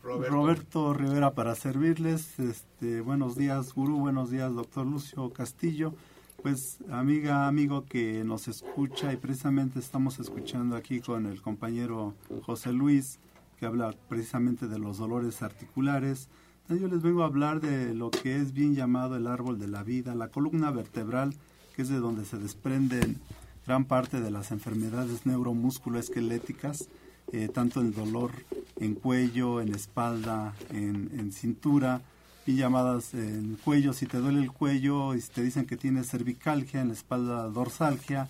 [0.04, 0.94] Roberto?
[0.94, 2.38] Rivera para servirles.
[2.40, 4.00] Este, buenos días, gurú.
[4.00, 5.94] Buenos días, doctor Lucio Castillo.
[6.42, 12.14] Pues, amiga, amigo que nos escucha y precisamente estamos escuchando aquí con el compañero
[12.46, 13.20] José Luis,
[13.58, 16.28] que habla precisamente de los dolores articulares.
[16.68, 19.84] Yo les vengo a hablar de lo que es bien llamado el árbol de la
[19.84, 21.36] vida, la columna vertebral,
[21.82, 23.18] es de donde se desprenden
[23.66, 26.88] gran parte de las enfermedades neuromusculoesqueléticas,
[27.32, 28.32] eh, tanto el dolor
[28.80, 32.02] en cuello, en espalda, en, cintura,
[32.46, 36.10] y llamadas en cuello, si te duele el cuello y si te dicen que tienes
[36.10, 38.28] cervicalgia, en la espalda dorsalgia,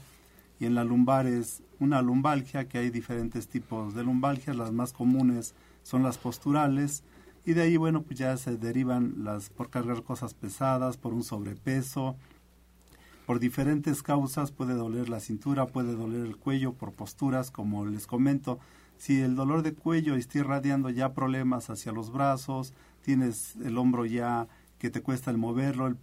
[0.59, 4.93] y en la lumbar es una lumbalgia, que hay diferentes tipos de lumbalgias, las más
[4.93, 7.03] comunes son las posturales,
[7.45, 11.23] y de ahí, bueno, pues ya se derivan las por cargar cosas pesadas, por un
[11.23, 12.15] sobrepeso,
[13.31, 18.05] por diferentes causas puede doler la cintura, puede doler el cuello por posturas, como les
[18.05, 18.59] comento.
[18.97, 24.05] Si el dolor de cuello está irradiando ya problemas hacia los brazos, tienes el hombro
[24.05, 25.95] ya que te cuesta el moverlo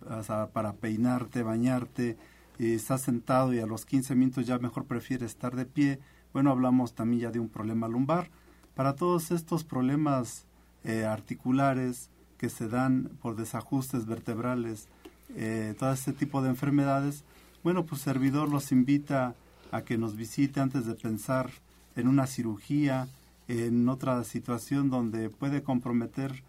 [0.55, 2.17] para peinarte, bañarte,
[2.59, 6.01] estás sentado y a los 15 minutos ya mejor prefieres estar de pie,
[6.33, 8.31] bueno, hablamos también ya de un problema lumbar.
[8.75, 10.47] Para todos estos problemas
[10.83, 14.89] eh, articulares que se dan por desajustes vertebrales,
[15.37, 17.25] eh, todo este tipo de enfermedades,
[17.63, 19.35] bueno, pues servidor los invita
[19.71, 21.51] a que nos visite antes de pensar
[21.97, 23.09] en una cirugía,
[23.49, 26.43] en otra situación donde puede comprometer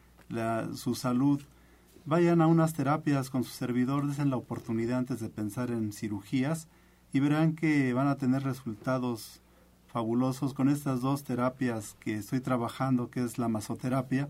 [0.75, 1.41] su salud.
[2.05, 6.67] vayan a unas terapias con su servidor, den la oportunidad antes de pensar en cirugías
[7.13, 9.41] y verán que van a tener resultados
[9.87, 14.29] fabulosos con estas dos terapias que estoy trabajando, que es la masoterapia,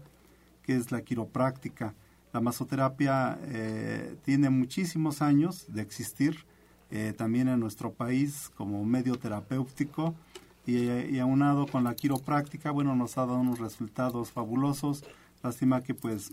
[0.63, 1.93] que es la quiropráctica.
[2.31, 6.45] La masoterapia eh, tiene muchísimos años de existir
[6.91, 10.15] eh, también en nuestro país como medio terapéutico
[10.65, 15.03] y, aunado con la quiropráctica, bueno, nos ha dado unos resultados fabulosos.
[15.41, 16.29] Lástima que pues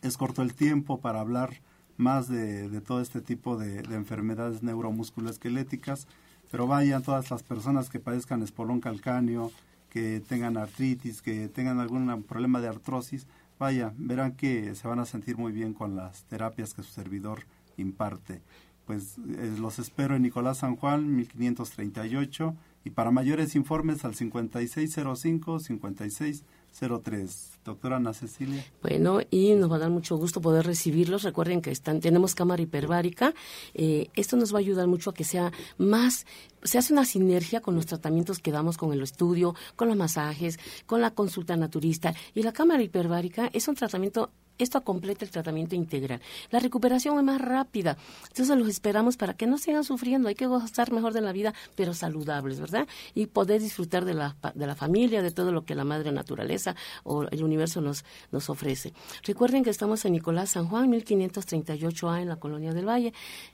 [0.00, 1.60] es corto el tiempo para hablar
[1.98, 6.06] más de, todo este tipo de, enfermedades neuromusculoesqueléticas,
[6.50, 9.52] pero vayan todas las personas que padezcan espolón calcáneo,
[9.90, 13.26] que tengan artritis, que tengan algún problema de artrosis,
[13.60, 17.44] vaya, verán que se van a sentir muy bien con las terapias que su servidor
[17.76, 18.40] imparte.
[18.86, 25.60] Pues eh, los espero en Nicolás San Juan, 1538, y para mayores informes al 5605
[25.60, 27.50] 56 03.
[27.64, 28.64] Doctora Ana Cecilia.
[28.82, 31.22] Bueno, y nos va a dar mucho gusto poder recibirlos.
[31.22, 33.34] Recuerden que están, tenemos cámara hiperbárica.
[33.74, 36.26] Eh, esto nos va a ayudar mucho a que sea más,
[36.62, 40.58] se hace una sinergia con los tratamientos que damos con el estudio, con los masajes,
[40.86, 42.14] con la consulta naturista.
[42.34, 44.30] Y la cámara hiperbárica es un tratamiento
[44.64, 46.20] esto completa el tratamiento integral.
[46.50, 47.96] La recuperación es más rápida.
[48.28, 50.28] Entonces los esperamos para que no sigan sufriendo.
[50.28, 52.86] Hay que gozar mejor de la vida, pero saludables, ¿verdad?
[53.14, 56.76] Y poder disfrutar de la, de la familia, de todo lo que la madre naturaleza
[57.04, 58.92] o el universo nos, nos ofrece.
[59.24, 63.12] Recuerden que estamos en Nicolás San Juan, 1538A, en la Colonia del Valle.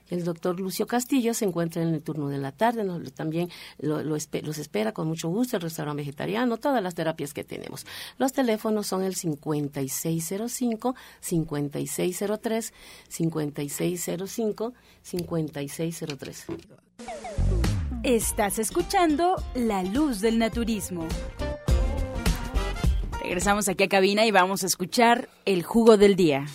[0.09, 3.48] El doctor Lucio Castillo se encuentra en el turno de la tarde, también
[3.78, 7.86] los espera con mucho gusto, el restaurante vegetariano, todas las terapias que tenemos.
[8.18, 12.72] Los teléfonos son el 5605 5603,
[13.09, 16.47] 5605, 5603.
[18.03, 21.07] Estás escuchando La Luz del Naturismo.
[23.20, 26.47] Regresamos aquí a cabina y vamos a escuchar el jugo del día.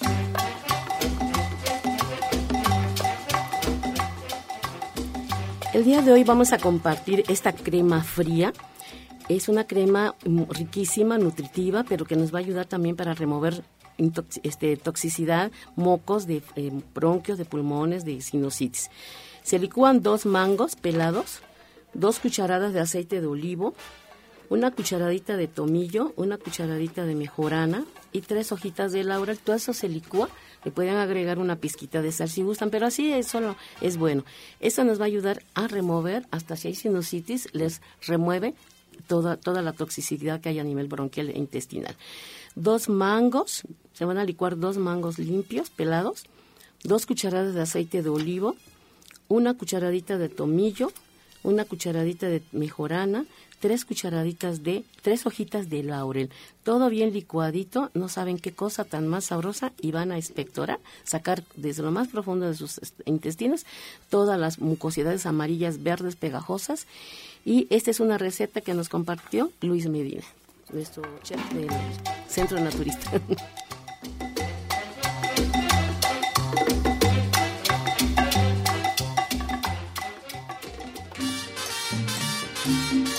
[5.73, 8.53] El día de hoy vamos a compartir esta crema fría.
[9.29, 10.15] Es una crema
[10.49, 13.63] riquísima, nutritiva, pero que nos va a ayudar también para remover
[14.43, 18.89] este, toxicidad, mocos de eh, bronquios, de pulmones, de sinusitis.
[19.43, 21.39] Se licúan dos mangos pelados,
[21.93, 23.73] dos cucharadas de aceite de olivo,
[24.49, 29.39] una cucharadita de tomillo, una cucharadita de mejorana y tres hojitas de laurel.
[29.39, 30.27] Todo eso se licúa.
[30.65, 34.25] Le pueden agregar una pizquita de sal si gustan, pero así es solo es bueno.
[34.59, 38.53] Esto nos va a ayudar a remover, hasta si hay sinusitis, les remueve
[39.07, 41.95] toda, toda la toxicidad que hay a nivel bronquial e intestinal
[42.55, 46.25] dos mangos, se van a licuar dos mangos limpios, pelados,
[46.83, 48.55] dos cucharadas de aceite de olivo,
[49.27, 50.91] una cucharadita de tomillo,
[51.43, 53.25] una cucharadita de mejorana,
[53.59, 56.29] tres cucharaditas de, tres hojitas de laurel,
[56.63, 61.43] todo bien licuadito, no saben qué cosa tan más sabrosa y van a expectorar, sacar
[61.55, 63.65] desde lo más profundo de sus intestinos
[64.09, 66.87] todas las mucosidades amarillas, verdes, pegajosas.
[67.45, 70.23] Y esta es una receta que nos compartió Luis Medina
[70.72, 71.69] nuestro chef del
[72.28, 73.11] Centro Naturista.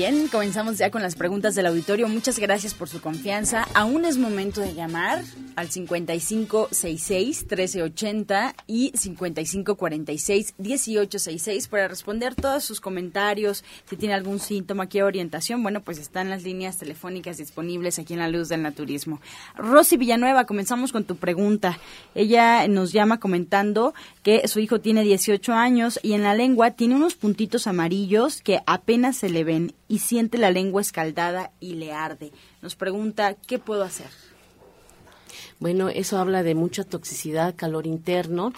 [0.00, 2.08] Bien, comenzamos ya con las preguntas del auditorio.
[2.08, 3.68] Muchas gracias por su confianza.
[3.74, 5.22] Aún es momento de llamar
[5.56, 13.62] al 5566-1380 y 5546-1866 para responder todos sus comentarios.
[13.84, 18.20] Si tiene algún síntoma, qué orientación, bueno, pues están las líneas telefónicas disponibles aquí en
[18.20, 19.20] la Luz del Naturismo.
[19.54, 21.78] Rosy Villanueva, comenzamos con tu pregunta.
[22.14, 23.92] Ella nos llama comentando
[24.22, 28.62] que su hijo tiene 18 años y en la lengua tiene unos puntitos amarillos que
[28.64, 32.30] apenas se le ven y siente la lengua escaldada y le arde.
[32.62, 34.06] Nos pregunta, ¿qué puedo hacer?
[35.58, 38.52] Bueno, eso habla de mucha toxicidad, calor interno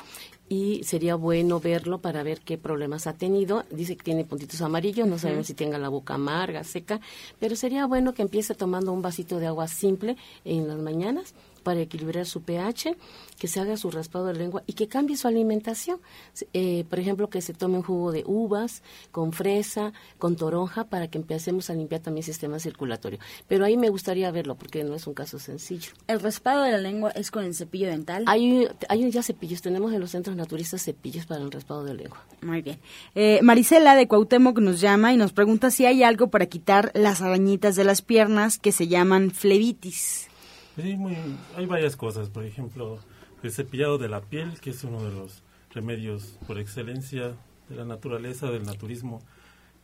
[0.51, 3.64] y sería bueno verlo para ver qué problemas ha tenido.
[3.70, 7.01] Dice que tiene puntitos amarillos, no sabemos si tenga la boca amarga, seca,
[7.41, 11.81] pero sería bueno que empiece tomando un vasito de agua simple en las mañanas para
[11.81, 12.97] equilibrar su pH,
[13.39, 16.01] que se haga su raspado de lengua y que cambie su alimentación.
[16.53, 21.09] Eh, por ejemplo, que se tome un jugo de uvas con fresa, con toronja, para
[21.09, 23.19] que empecemos a limpiar también el sistema circulatorio.
[23.49, 25.93] Pero ahí me gustaría verlo, porque no es un caso sencillo.
[26.07, 28.25] ¿El raspado de la lengua es con el cepillo dental?
[28.27, 32.25] Hay, hay ya cepillos, tenemos en los centros naturistas cepillos para el raspado de lengua.
[32.41, 32.79] Muy bien.
[33.15, 37.21] Eh, Marisela de Cuauhtémoc nos llama y nos pregunta si hay algo para quitar las
[37.23, 40.29] arañitas de las piernas que se llaman flebitis.
[40.77, 40.99] Sí,
[41.57, 42.99] hay varias cosas, por ejemplo,
[43.43, 45.43] el cepillado de la piel, que es uno de los
[45.75, 47.35] remedios por excelencia
[47.68, 49.20] de la naturaleza, del naturismo.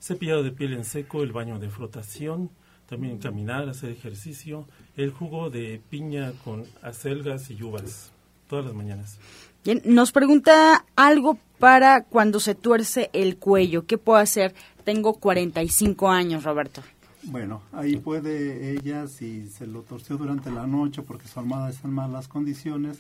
[0.01, 2.51] Cepillado de piel en seco, el baño de flotación,
[2.89, 4.66] también caminar, hacer ejercicio,
[4.97, 8.12] el jugo de piña con acelgas y uvas,
[8.49, 9.18] todas las mañanas.
[9.64, 13.86] Bien, nos pregunta algo para cuando se tuerce el cuello.
[13.86, 14.55] ¿Qué puedo hacer?
[14.84, 16.82] Tengo 45 años, Roberto.
[17.24, 21.88] Bueno, ahí puede ella, si se lo torció durante la noche porque su almohada está
[21.88, 22.98] en malas condiciones,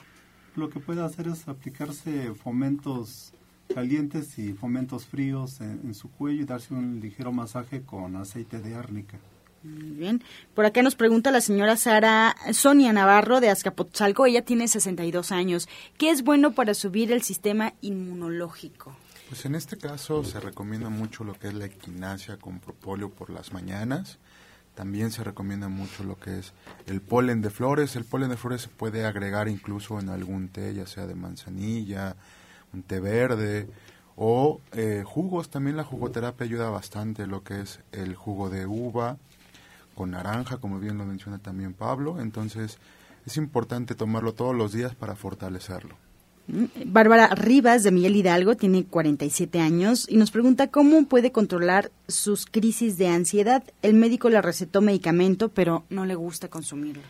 [0.56, 3.32] lo que puede hacer es aplicarse fomentos
[3.72, 8.60] calientes y fomentos fríos en, en su cuello y darse un ligero masaje con aceite
[8.60, 9.18] de árnica.
[9.62, 10.22] Muy bien.
[10.54, 14.26] Por acá nos pregunta la señora Sara Sonia Navarro de Azcapotzalco.
[14.26, 15.68] Ella tiene 62 años.
[15.96, 18.94] ¿Qué es bueno para subir el sistema inmunológico?
[19.28, 23.28] Pues en este caso se recomienda mucho lo que es la equinacia con propóleo por
[23.28, 24.18] las mañanas.
[24.74, 26.54] También se recomienda mucho lo que es
[26.86, 27.94] el polen de flores.
[27.96, 32.16] El polen de flores se puede agregar incluso en algún té, ya sea de manzanilla,
[32.72, 33.68] un té verde
[34.16, 35.50] o eh, jugos.
[35.50, 39.18] También la jugoterapia ayuda bastante, lo que es el jugo de uva
[39.94, 42.18] con naranja, como bien lo menciona también Pablo.
[42.18, 42.78] Entonces
[43.26, 46.07] es importante tomarlo todos los días para fortalecerlo.
[46.86, 52.46] Bárbara Rivas de Miguel Hidalgo tiene 47 años y nos pregunta cómo puede controlar sus
[52.46, 53.62] crisis de ansiedad.
[53.82, 57.02] El médico le recetó medicamento, pero no le gusta consumirlo.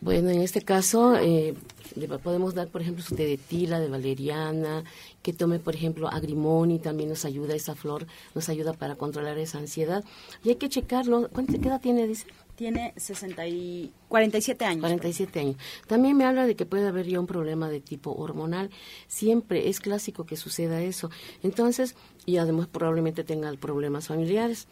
[0.00, 1.54] Bueno, en este caso eh,
[1.94, 4.84] le podemos dar, por ejemplo, su té de tila, de valeriana,
[5.22, 9.58] que tome, por ejemplo, agrimoni, también nos ayuda, esa flor nos ayuda para controlar esa
[9.58, 10.04] ansiedad.
[10.42, 11.28] Y hay que checarlo.
[11.30, 12.26] ¿Cuánta edad tiene, dice?
[12.56, 14.80] Tiene 60 y 47 años.
[14.80, 15.56] 47 años.
[15.86, 18.70] También me habla de que puede haber ya un problema de tipo hormonal.
[19.08, 21.10] Siempre es clásico que suceda eso.
[21.42, 21.96] Entonces,
[22.26, 24.68] y además probablemente tenga problemas familiares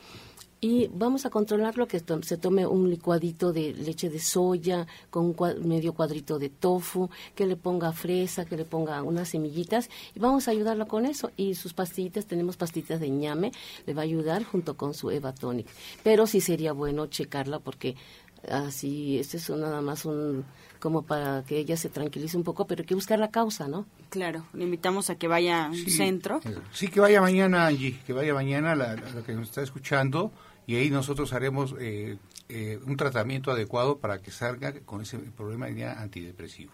[0.65, 5.35] y vamos a controlarlo que to se tome un licuadito de leche de soya con
[5.37, 10.21] un medio cuadrito de tofu, que le ponga fresa, que le ponga unas semillitas y
[10.21, 11.33] vamos a ayudarlo con eso.
[11.37, 13.51] Y sus pastillitas, tenemos pastillitas de ñame,
[13.87, 15.67] le va a ayudar junto con su Eva Tonic.
[16.05, 17.97] Pero sí sería bueno checarla porque
[18.49, 20.45] así, este es nada más un
[20.79, 23.87] como para que ella se tranquilice un poco, pero hay que buscar la causa, ¿no?
[24.11, 26.41] Claro, le invitamos a que vaya a un Sí, centro.
[26.73, 30.33] Sí, que vaya mañana, Angie, que vaya mañana la, la que nos está escuchando
[30.67, 35.69] y ahí nosotros haremos eh, eh, un tratamiento adecuado para que salga con ese problema
[35.71, 36.73] ya antidepresivo.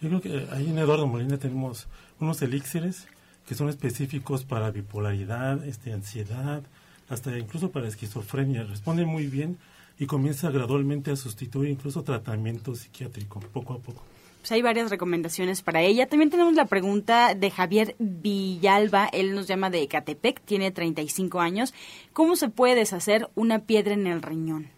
[0.00, 1.86] Yo creo que ahí en Eduardo Molina tenemos
[2.20, 3.06] unos elixires
[3.46, 6.62] que son específicos para bipolaridad, este, ansiedad,
[7.08, 8.64] hasta incluso para esquizofrenia.
[8.64, 9.58] Responde muy bien
[9.98, 14.02] y comienza gradualmente a sustituir incluso tratamiento psiquiátrico, poco a poco.
[14.46, 16.06] Pues hay varias recomendaciones para ella.
[16.06, 19.06] También tenemos la pregunta de Javier Villalba.
[19.06, 21.74] Él nos llama de Ecatepec, tiene 35 años.
[22.12, 24.68] ¿Cómo se puede deshacer una piedra en el riñón?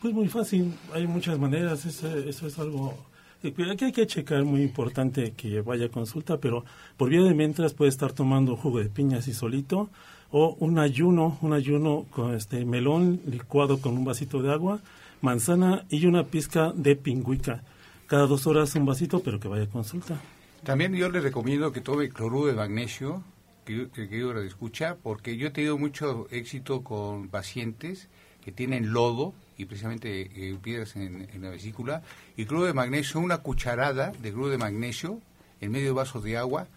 [0.00, 2.94] Pues muy fácil, hay muchas maneras, eso, eso es algo
[3.42, 6.64] eh, que hay que checar, muy importante que vaya a consulta, pero
[6.96, 9.90] por vía de mientras puede estar tomando jugo de piña así solito
[10.30, 14.80] o un ayuno, un ayuno con este melón licuado con un vasito de agua,
[15.20, 17.62] manzana y una pizca de pingüica.
[18.06, 20.20] Cada dos horas un vasito, pero que vaya a consulta.
[20.62, 23.22] También yo le recomiendo que tome cloruro de magnesio,
[23.64, 28.08] que, que, que escucha, porque yo he tenido mucho éxito con pacientes
[28.44, 32.02] que tienen lodo y precisamente eh, piedras en, la vesícula,
[32.36, 35.20] y cloruro de magnesio, una cucharada de cloruro de magnesio
[35.60, 36.68] en medio vaso de agua,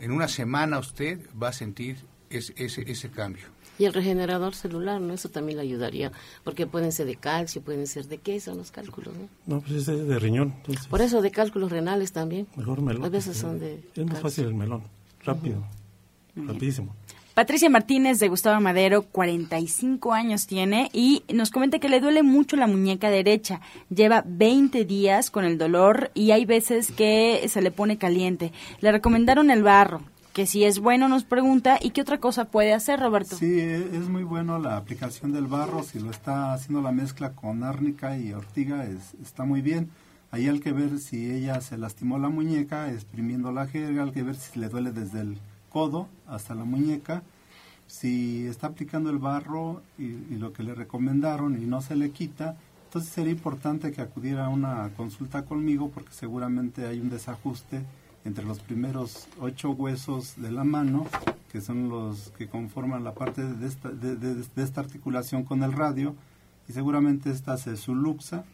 [0.00, 1.98] en una semana usted va a sentir
[2.30, 3.44] ese, ese, ese cambio.
[3.78, 5.14] Y el regenerador celular, ¿no?
[5.14, 6.12] Eso también le ayudaría,
[6.44, 9.28] porque pueden ser de calcio, pueden ser de qué son los cálculos, ¿no?
[9.56, 10.52] No, pues es de, de riñón.
[10.58, 12.46] Entonces, Por eso de cálculos renales también.
[12.56, 13.04] mejor melón.
[13.04, 13.74] A veces son de...
[13.94, 14.22] Es más calcio.
[14.22, 14.82] fácil el melón,
[15.24, 15.64] rápido,
[16.36, 16.94] rapidísimo.
[17.34, 22.56] Patricia Martínez de Gustavo Madero, 45 años tiene y nos comenta que le duele mucho
[22.56, 23.62] la muñeca derecha.
[23.88, 28.52] Lleva 20 días con el dolor y hay veces que se le pone caliente.
[28.82, 30.02] Le recomendaron el barro,
[30.32, 33.36] que si es bueno nos pregunta y qué otra cosa puede hacer, Roberto.
[33.36, 37.32] Sí, e- es muy bueno la aplicación del barro, si lo está haciendo la mezcla
[37.32, 39.90] con árnica y ortiga, es, está muy bien.
[40.30, 44.22] Ahí hay que ver si ella se lastimó la muñeca, exprimiendo la jerga, hay que
[44.22, 47.22] ver si le duele desde el codo hasta la muñeca.
[47.86, 52.10] Si está aplicando el barro y, y lo que le recomendaron y no se le
[52.10, 52.56] quita,
[52.86, 57.82] entonces sería importante que acudiera a una consulta conmigo porque seguramente hay un desajuste
[58.24, 61.06] entre los primeros ocho huesos de la mano,
[61.50, 65.72] que son los que conforman la parte de esta, de, de- esta articulación con el
[65.72, 66.14] radio,
[66.68, 68.44] y seguramente esta se subluxa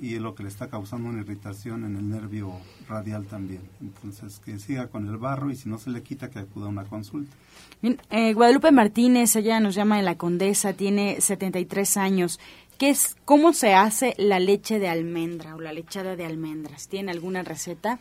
[0.00, 2.52] y es lo que le está causando una irritación en el nervio
[2.88, 3.62] radial también.
[3.80, 6.68] Entonces, que siga con el barro y si no se le quita, que acuda a
[6.68, 7.34] una consulta.
[7.82, 12.38] Bien, eh, Guadalupe Martínez, ella nos llama de la Condesa, tiene 73 años.
[12.78, 16.86] ¿Qué es, ¿Cómo se hace la leche de almendra o la lechada de almendras?
[16.86, 17.98] ¿Tiene alguna receta?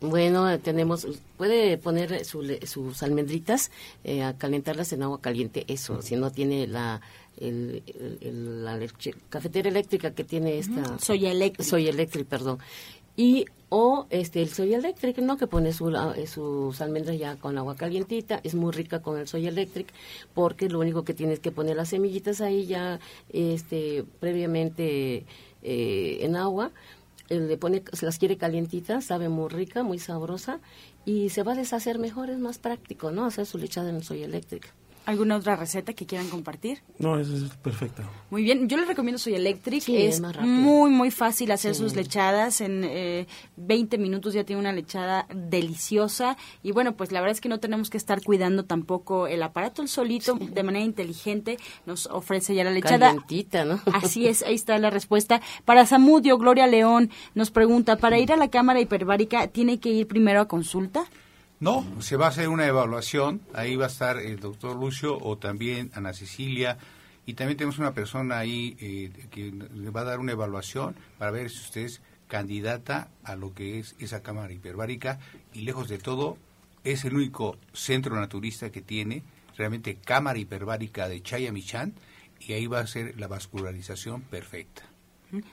[0.00, 3.70] Bueno, tenemos, puede poner sus almendritas
[4.04, 7.00] eh, a calentarlas en agua caliente, eso, si no tiene la,
[7.40, 10.98] la leche, cafetera eléctrica que tiene esta...
[10.98, 11.68] Soy eléctrica.
[11.68, 12.58] Soy eléctrica, perdón.
[13.16, 15.36] Y o este el soya eléctrico, ¿no?
[15.36, 15.92] Que pone su,
[16.26, 19.90] sus almendras ya con agua calientita, es muy rica con el soya eléctrico,
[20.34, 25.24] porque lo único que tienes que poner las semillitas ahí ya este previamente
[25.62, 26.70] eh, en agua,
[27.28, 30.60] le pone, se las quiere calientitas, sabe muy rica, muy sabrosa,
[31.04, 33.24] y se va a deshacer mejor, es más práctico, ¿no?
[33.24, 34.74] Hacer su lechada en soya eléctrica.
[35.08, 36.82] ¿Alguna otra receta que quieran compartir?
[36.98, 38.02] No, eso es perfecto.
[38.28, 39.88] Muy bien, yo les recomiendo Soy Electric.
[39.88, 42.60] es muy, muy fácil hacer sus lechadas.
[42.60, 46.36] En eh, 20 minutos ya tiene una lechada deliciosa.
[46.62, 49.80] Y bueno, pues la verdad es que no tenemos que estar cuidando tampoco el aparato.
[49.80, 51.56] El solito, de manera inteligente,
[51.86, 53.06] nos ofrece ya la lechada.
[53.06, 53.80] Calientita, ¿no?
[53.94, 55.40] Así es, ahí está la respuesta.
[55.64, 60.06] Para Samudio, Gloria León nos pregunta, ¿para ir a la cámara hiperbárica tiene que ir
[60.06, 61.06] primero a consulta?
[61.60, 65.38] No, se va a hacer una evaluación, ahí va a estar el doctor Lucio o
[65.38, 66.78] también Ana Cecilia,
[67.26, 71.32] y también tenemos una persona ahí eh, que le va a dar una evaluación para
[71.32, 75.18] ver si usted es candidata a lo que es esa cámara hiperbárica,
[75.52, 76.38] y lejos de todo,
[76.84, 79.24] es el único centro naturista que tiene
[79.56, 81.92] realmente cámara hiperbárica de Chayamichán,
[82.38, 84.87] y ahí va a ser la vascularización perfecta.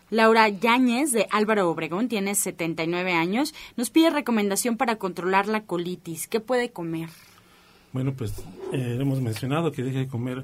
[0.10, 3.54] Laura Yáñez de Álvaro Obregón tiene 79 años.
[3.76, 6.28] Nos pide recomendación para controlar la colitis.
[6.28, 7.10] ¿Qué puede comer?
[7.92, 8.34] Bueno, pues
[8.74, 10.44] eh, hemos mencionado que deje de comer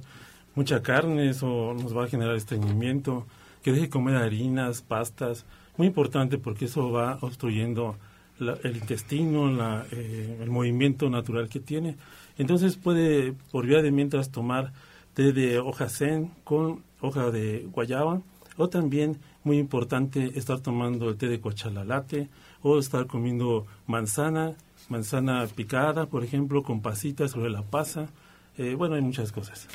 [0.55, 3.25] mucha carne, eso nos va a generar estreñimiento,
[3.63, 5.45] que deje de comer harinas, pastas.
[5.77, 7.97] Muy importante porque eso va obstruyendo
[8.39, 11.97] el intestino, eh, el movimiento natural que tiene.
[12.38, 14.73] Entonces puede, por vía de mientras, tomar
[15.13, 18.21] té de hoja zen con hoja de guayaba
[18.62, 22.30] o también, muy importante, estar tomando el té de cochalalate
[22.62, 24.55] o estar comiendo manzana,
[24.88, 28.09] manzana picada, por ejemplo, con pasitas sobre la pasa.
[28.57, 29.68] Eh, bueno, hay muchas cosas.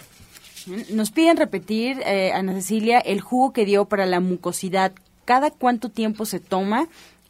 [0.90, 4.92] Nos piden repetir, eh, Ana Cecilia, el jugo que dio para la mucosidad.
[5.24, 6.88] ¿Cada cuánto tiempo se toma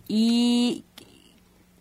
[0.08, 0.84] y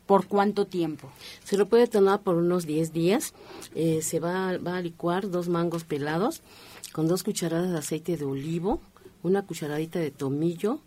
[0.06, 1.12] por cuánto tiempo?
[1.44, 3.34] Se lo puede tomar por unos 10 días.
[3.74, 6.42] Eh, se va, va a licuar dos mangos pelados
[6.96, 8.80] con dos cucharadas de aceite de olivo,
[9.26, 10.82] una cucharadita de tomillo,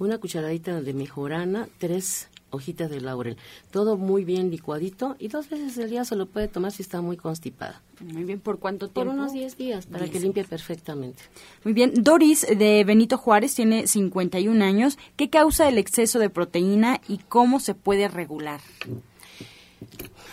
[0.00, 3.36] una cucharadita de mejorana, tres hojitas de laurel.
[3.70, 7.00] Todo muy bien licuadito y dos veces al día se lo puede tomar si está
[7.00, 7.82] muy constipada.
[8.00, 9.12] Muy bien, ¿por cuánto tiempo?
[9.12, 11.22] Por unos 10 días, para que limpie perfectamente.
[11.62, 14.98] Muy bien, Doris de Benito Juárez tiene 51 años.
[15.16, 18.60] ¿Qué causa el exceso de proteína y cómo se puede regular?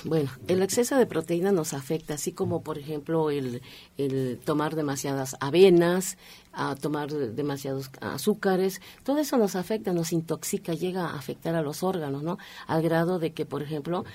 [0.03, 3.61] Bueno, el exceso de proteína nos afecta, así como por ejemplo el,
[3.97, 6.17] el tomar demasiadas avenas,
[6.53, 11.83] a tomar demasiados azúcares, todo eso nos afecta, nos intoxica, llega a afectar a los
[11.83, 12.37] órganos, ¿no?
[12.67, 14.05] Al grado de que, por ejemplo,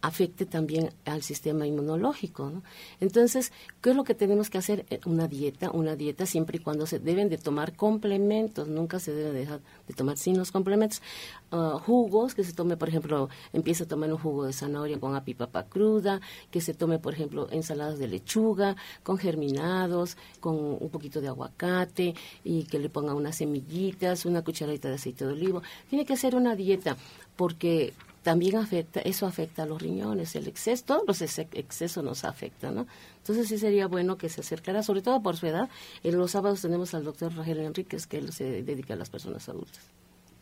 [0.00, 2.50] afecte también al sistema inmunológico.
[2.50, 2.62] ¿no?
[3.00, 4.86] Entonces, ¿qué es lo que tenemos que hacer?
[4.90, 9.12] Eh, una dieta, una dieta siempre y cuando se deben de tomar complementos, nunca se
[9.12, 11.02] debe dejar de tomar sin los complementos.
[11.50, 15.14] Ah, jugos, que se tome, por ejemplo, empieza a tomar un jugo de zanahoria con
[15.14, 16.20] apipapa cruda,
[16.50, 22.14] que se tome, por ejemplo, ensaladas de lechuga, con germinados, con un poquito de aguacate
[22.44, 25.62] y que le ponga unas semillitas, una cucharadita de aceite de olivo.
[25.88, 26.96] Tiene que hacer una dieta
[27.36, 32.74] porque también afecta, eso afecta a los riñones, el exceso, todos los excesos nos afectan,
[32.74, 32.86] ¿no?
[33.18, 35.68] Entonces sí sería bueno que se acercara, sobre todo por su edad.
[36.02, 39.48] En los sábados tenemos al doctor Rogelio Enríquez, que él se dedica a las personas
[39.48, 39.80] adultas.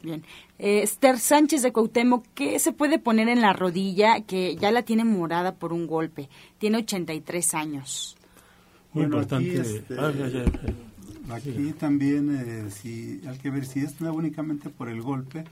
[0.03, 0.23] Bien.
[0.59, 4.83] Eh, Esther Sánchez de Cuauhtémoc, ¿qué se puede poner en la rodilla que ya la
[4.83, 6.29] tiene morada por un golpe?
[6.59, 8.17] Tiene 83 años.
[8.93, 9.61] Muy importante.
[9.61, 10.13] Aquí, este, ah,
[11.35, 15.45] aquí también eh, si, hay que ver si es únicamente por el golpe,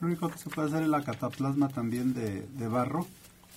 [0.00, 3.06] lo único que se puede hacer es la cataplasma también de, de barro.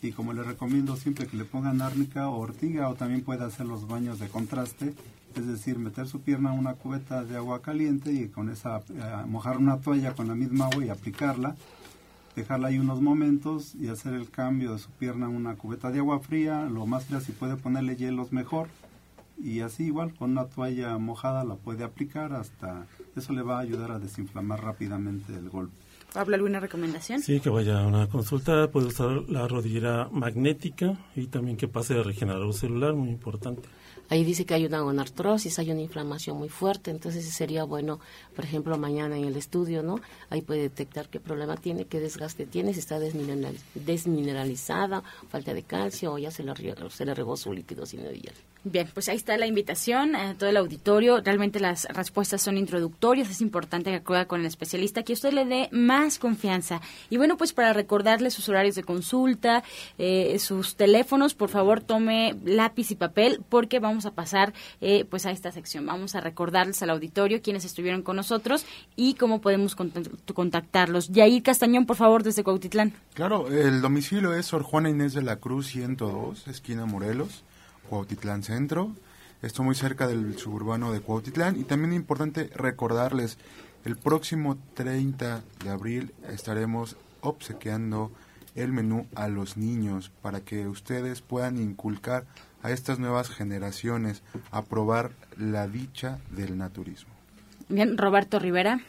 [0.02, 3.68] Y como le recomiendo siempre que le pongan árnica o ortiga o también puede hacer
[3.68, 4.96] los baños de contraste,
[5.36, 9.26] es decir, meter su pierna en una cubeta de agua caliente y con esa eh,
[9.28, 11.56] mojar una toalla con la misma agua y aplicarla,
[12.36, 16.00] dejarla ahí unos momentos y hacer el cambio de su pierna en una cubeta de
[16.00, 18.68] agua fría, lo más fría si puede ponerle hielos mejor.
[19.38, 22.86] Y así igual con una toalla mojada la puede aplicar hasta
[23.16, 25.80] eso le va a ayudar a desinflamar rápidamente el golpe.
[26.14, 27.22] ¿Habla alguna recomendación?
[27.22, 31.93] Sí, que vaya a una consulta, puede usar la rodillera magnética y también que pase
[31.93, 33.70] de regenerador celular, muy importante.
[34.09, 38.01] Ahí dice que hay una artrosis, hay una inflamación muy fuerte, entonces sería bueno,
[38.36, 40.01] por ejemplo, mañana en el estudio, ¿no?
[40.30, 46.12] Ahí puede detectar qué problema tiene, qué desgaste tiene, si está desmineralizada, falta de calcio
[46.12, 46.53] o ya se le,
[46.89, 48.36] se le regó su líquido sinovial.
[48.64, 51.20] Bien, pues ahí está la invitación a todo el auditorio.
[51.20, 53.28] Realmente las respuestas son introductorias.
[53.32, 56.80] Es importante que acuda con el especialista, que usted le dé más confianza.
[57.09, 59.64] Y bueno, pues para recordarle sus horarios de consulta,
[59.97, 65.26] eh, sus teléfonos, por favor tome lápiz y papel porque vamos a pasar eh, pues
[65.26, 65.88] a esta sección.
[65.88, 71.09] Vamos a recordarles al auditorio quiénes estuvieron con nosotros y cómo podemos contactarlos.
[71.09, 72.93] Yair Castañón, por favor, desde Cuautitlán.
[73.16, 77.43] Claro, el domicilio es Sor Juana Inés de la Cruz 102, esquina Morelos.
[77.92, 78.96] Cuautitlán Centro.
[79.42, 81.60] Esto muy cerca del suburbano de Cuautitlán.
[81.60, 83.38] Y también es importante recordarles,
[83.84, 88.10] el próximo 30 de abril estaremos obsequiando
[88.56, 92.24] el menú a los niños para que ustedes puedan inculcar
[92.64, 97.12] a estas nuevas generaciones a probar la dicha del naturismo.
[97.68, 98.80] Bien, Roberto Rivera.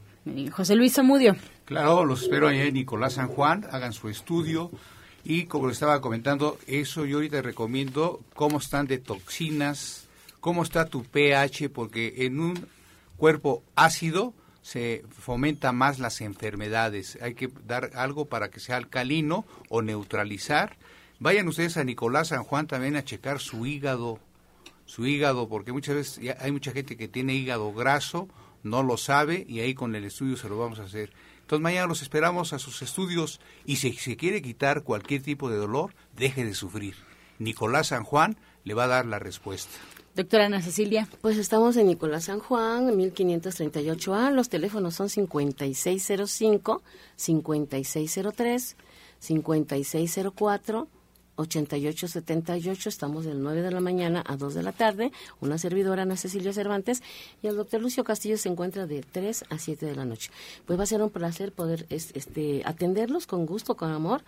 [0.51, 1.35] José Luis Zamudio.
[1.65, 4.71] Claro, los espero allá en Nicolás San Juan, hagan su estudio,
[5.29, 10.07] y como le estaba comentando, eso yo ahorita recomiendo cómo están de toxinas,
[10.39, 12.65] cómo está tu pH, porque en un
[13.17, 17.17] cuerpo ácido se fomenta más las enfermedades.
[17.21, 20.77] Hay que dar algo para que sea alcalino o neutralizar.
[21.19, 24.19] Vayan ustedes a Nicolás San Juan también a checar su hígado,
[24.85, 28.29] su hígado, porque muchas veces hay mucha gente que tiene hígado graso,
[28.63, 31.11] no lo sabe y ahí con el estudio se lo vamos a hacer.
[31.47, 35.55] Entonces mañana los esperamos a sus estudios y si se quiere quitar cualquier tipo de
[35.55, 36.95] dolor, deje de sufrir.
[37.39, 38.35] Nicolás San Juan
[38.65, 39.71] le va a dar la respuesta.
[40.13, 41.07] Doctora Ana Cecilia.
[41.21, 44.33] Pues estamos en Nicolás San Juan, 1538A.
[44.33, 46.83] Los teléfonos son 5605,
[47.15, 48.75] 5603,
[49.17, 50.87] 5604
[51.37, 56.17] 8878, estamos del 9 de la mañana a 2 de la tarde, una servidora Ana
[56.17, 57.01] Cecilia Cervantes
[57.41, 60.31] y el doctor Lucio Castillo se encuentra de 3 a 7 de la noche.
[60.65, 64.23] Pues va a ser un placer poder este, atenderlos con gusto, con amor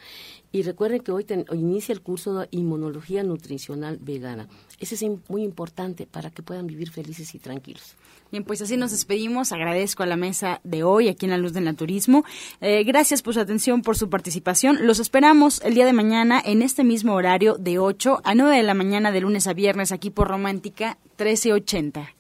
[0.52, 4.48] y recuerden que hoy, hoy inicia el curso de inmunología nutricional vegana.
[4.80, 7.96] Ese es muy importante para que puedan vivir felices y tranquilos.
[8.32, 9.52] Bien, pues así nos despedimos.
[9.52, 12.24] Agradezco a la mesa de hoy aquí en la Luz del Naturismo.
[12.62, 14.86] Eh, gracias por su atención, por su participación.
[14.86, 18.64] Los esperamos el día de mañana en este mismo horario de 8 a 9 de
[18.64, 22.14] la mañana de lunes a viernes aquí por Romántica 1380.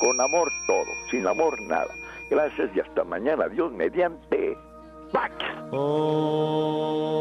[0.00, 1.94] Con amor todo, sin amor nada.
[2.30, 3.48] Gracias y hasta mañana.
[3.48, 4.56] Dios mediante.
[5.12, 5.32] Pax.
[5.70, 7.14] Oh.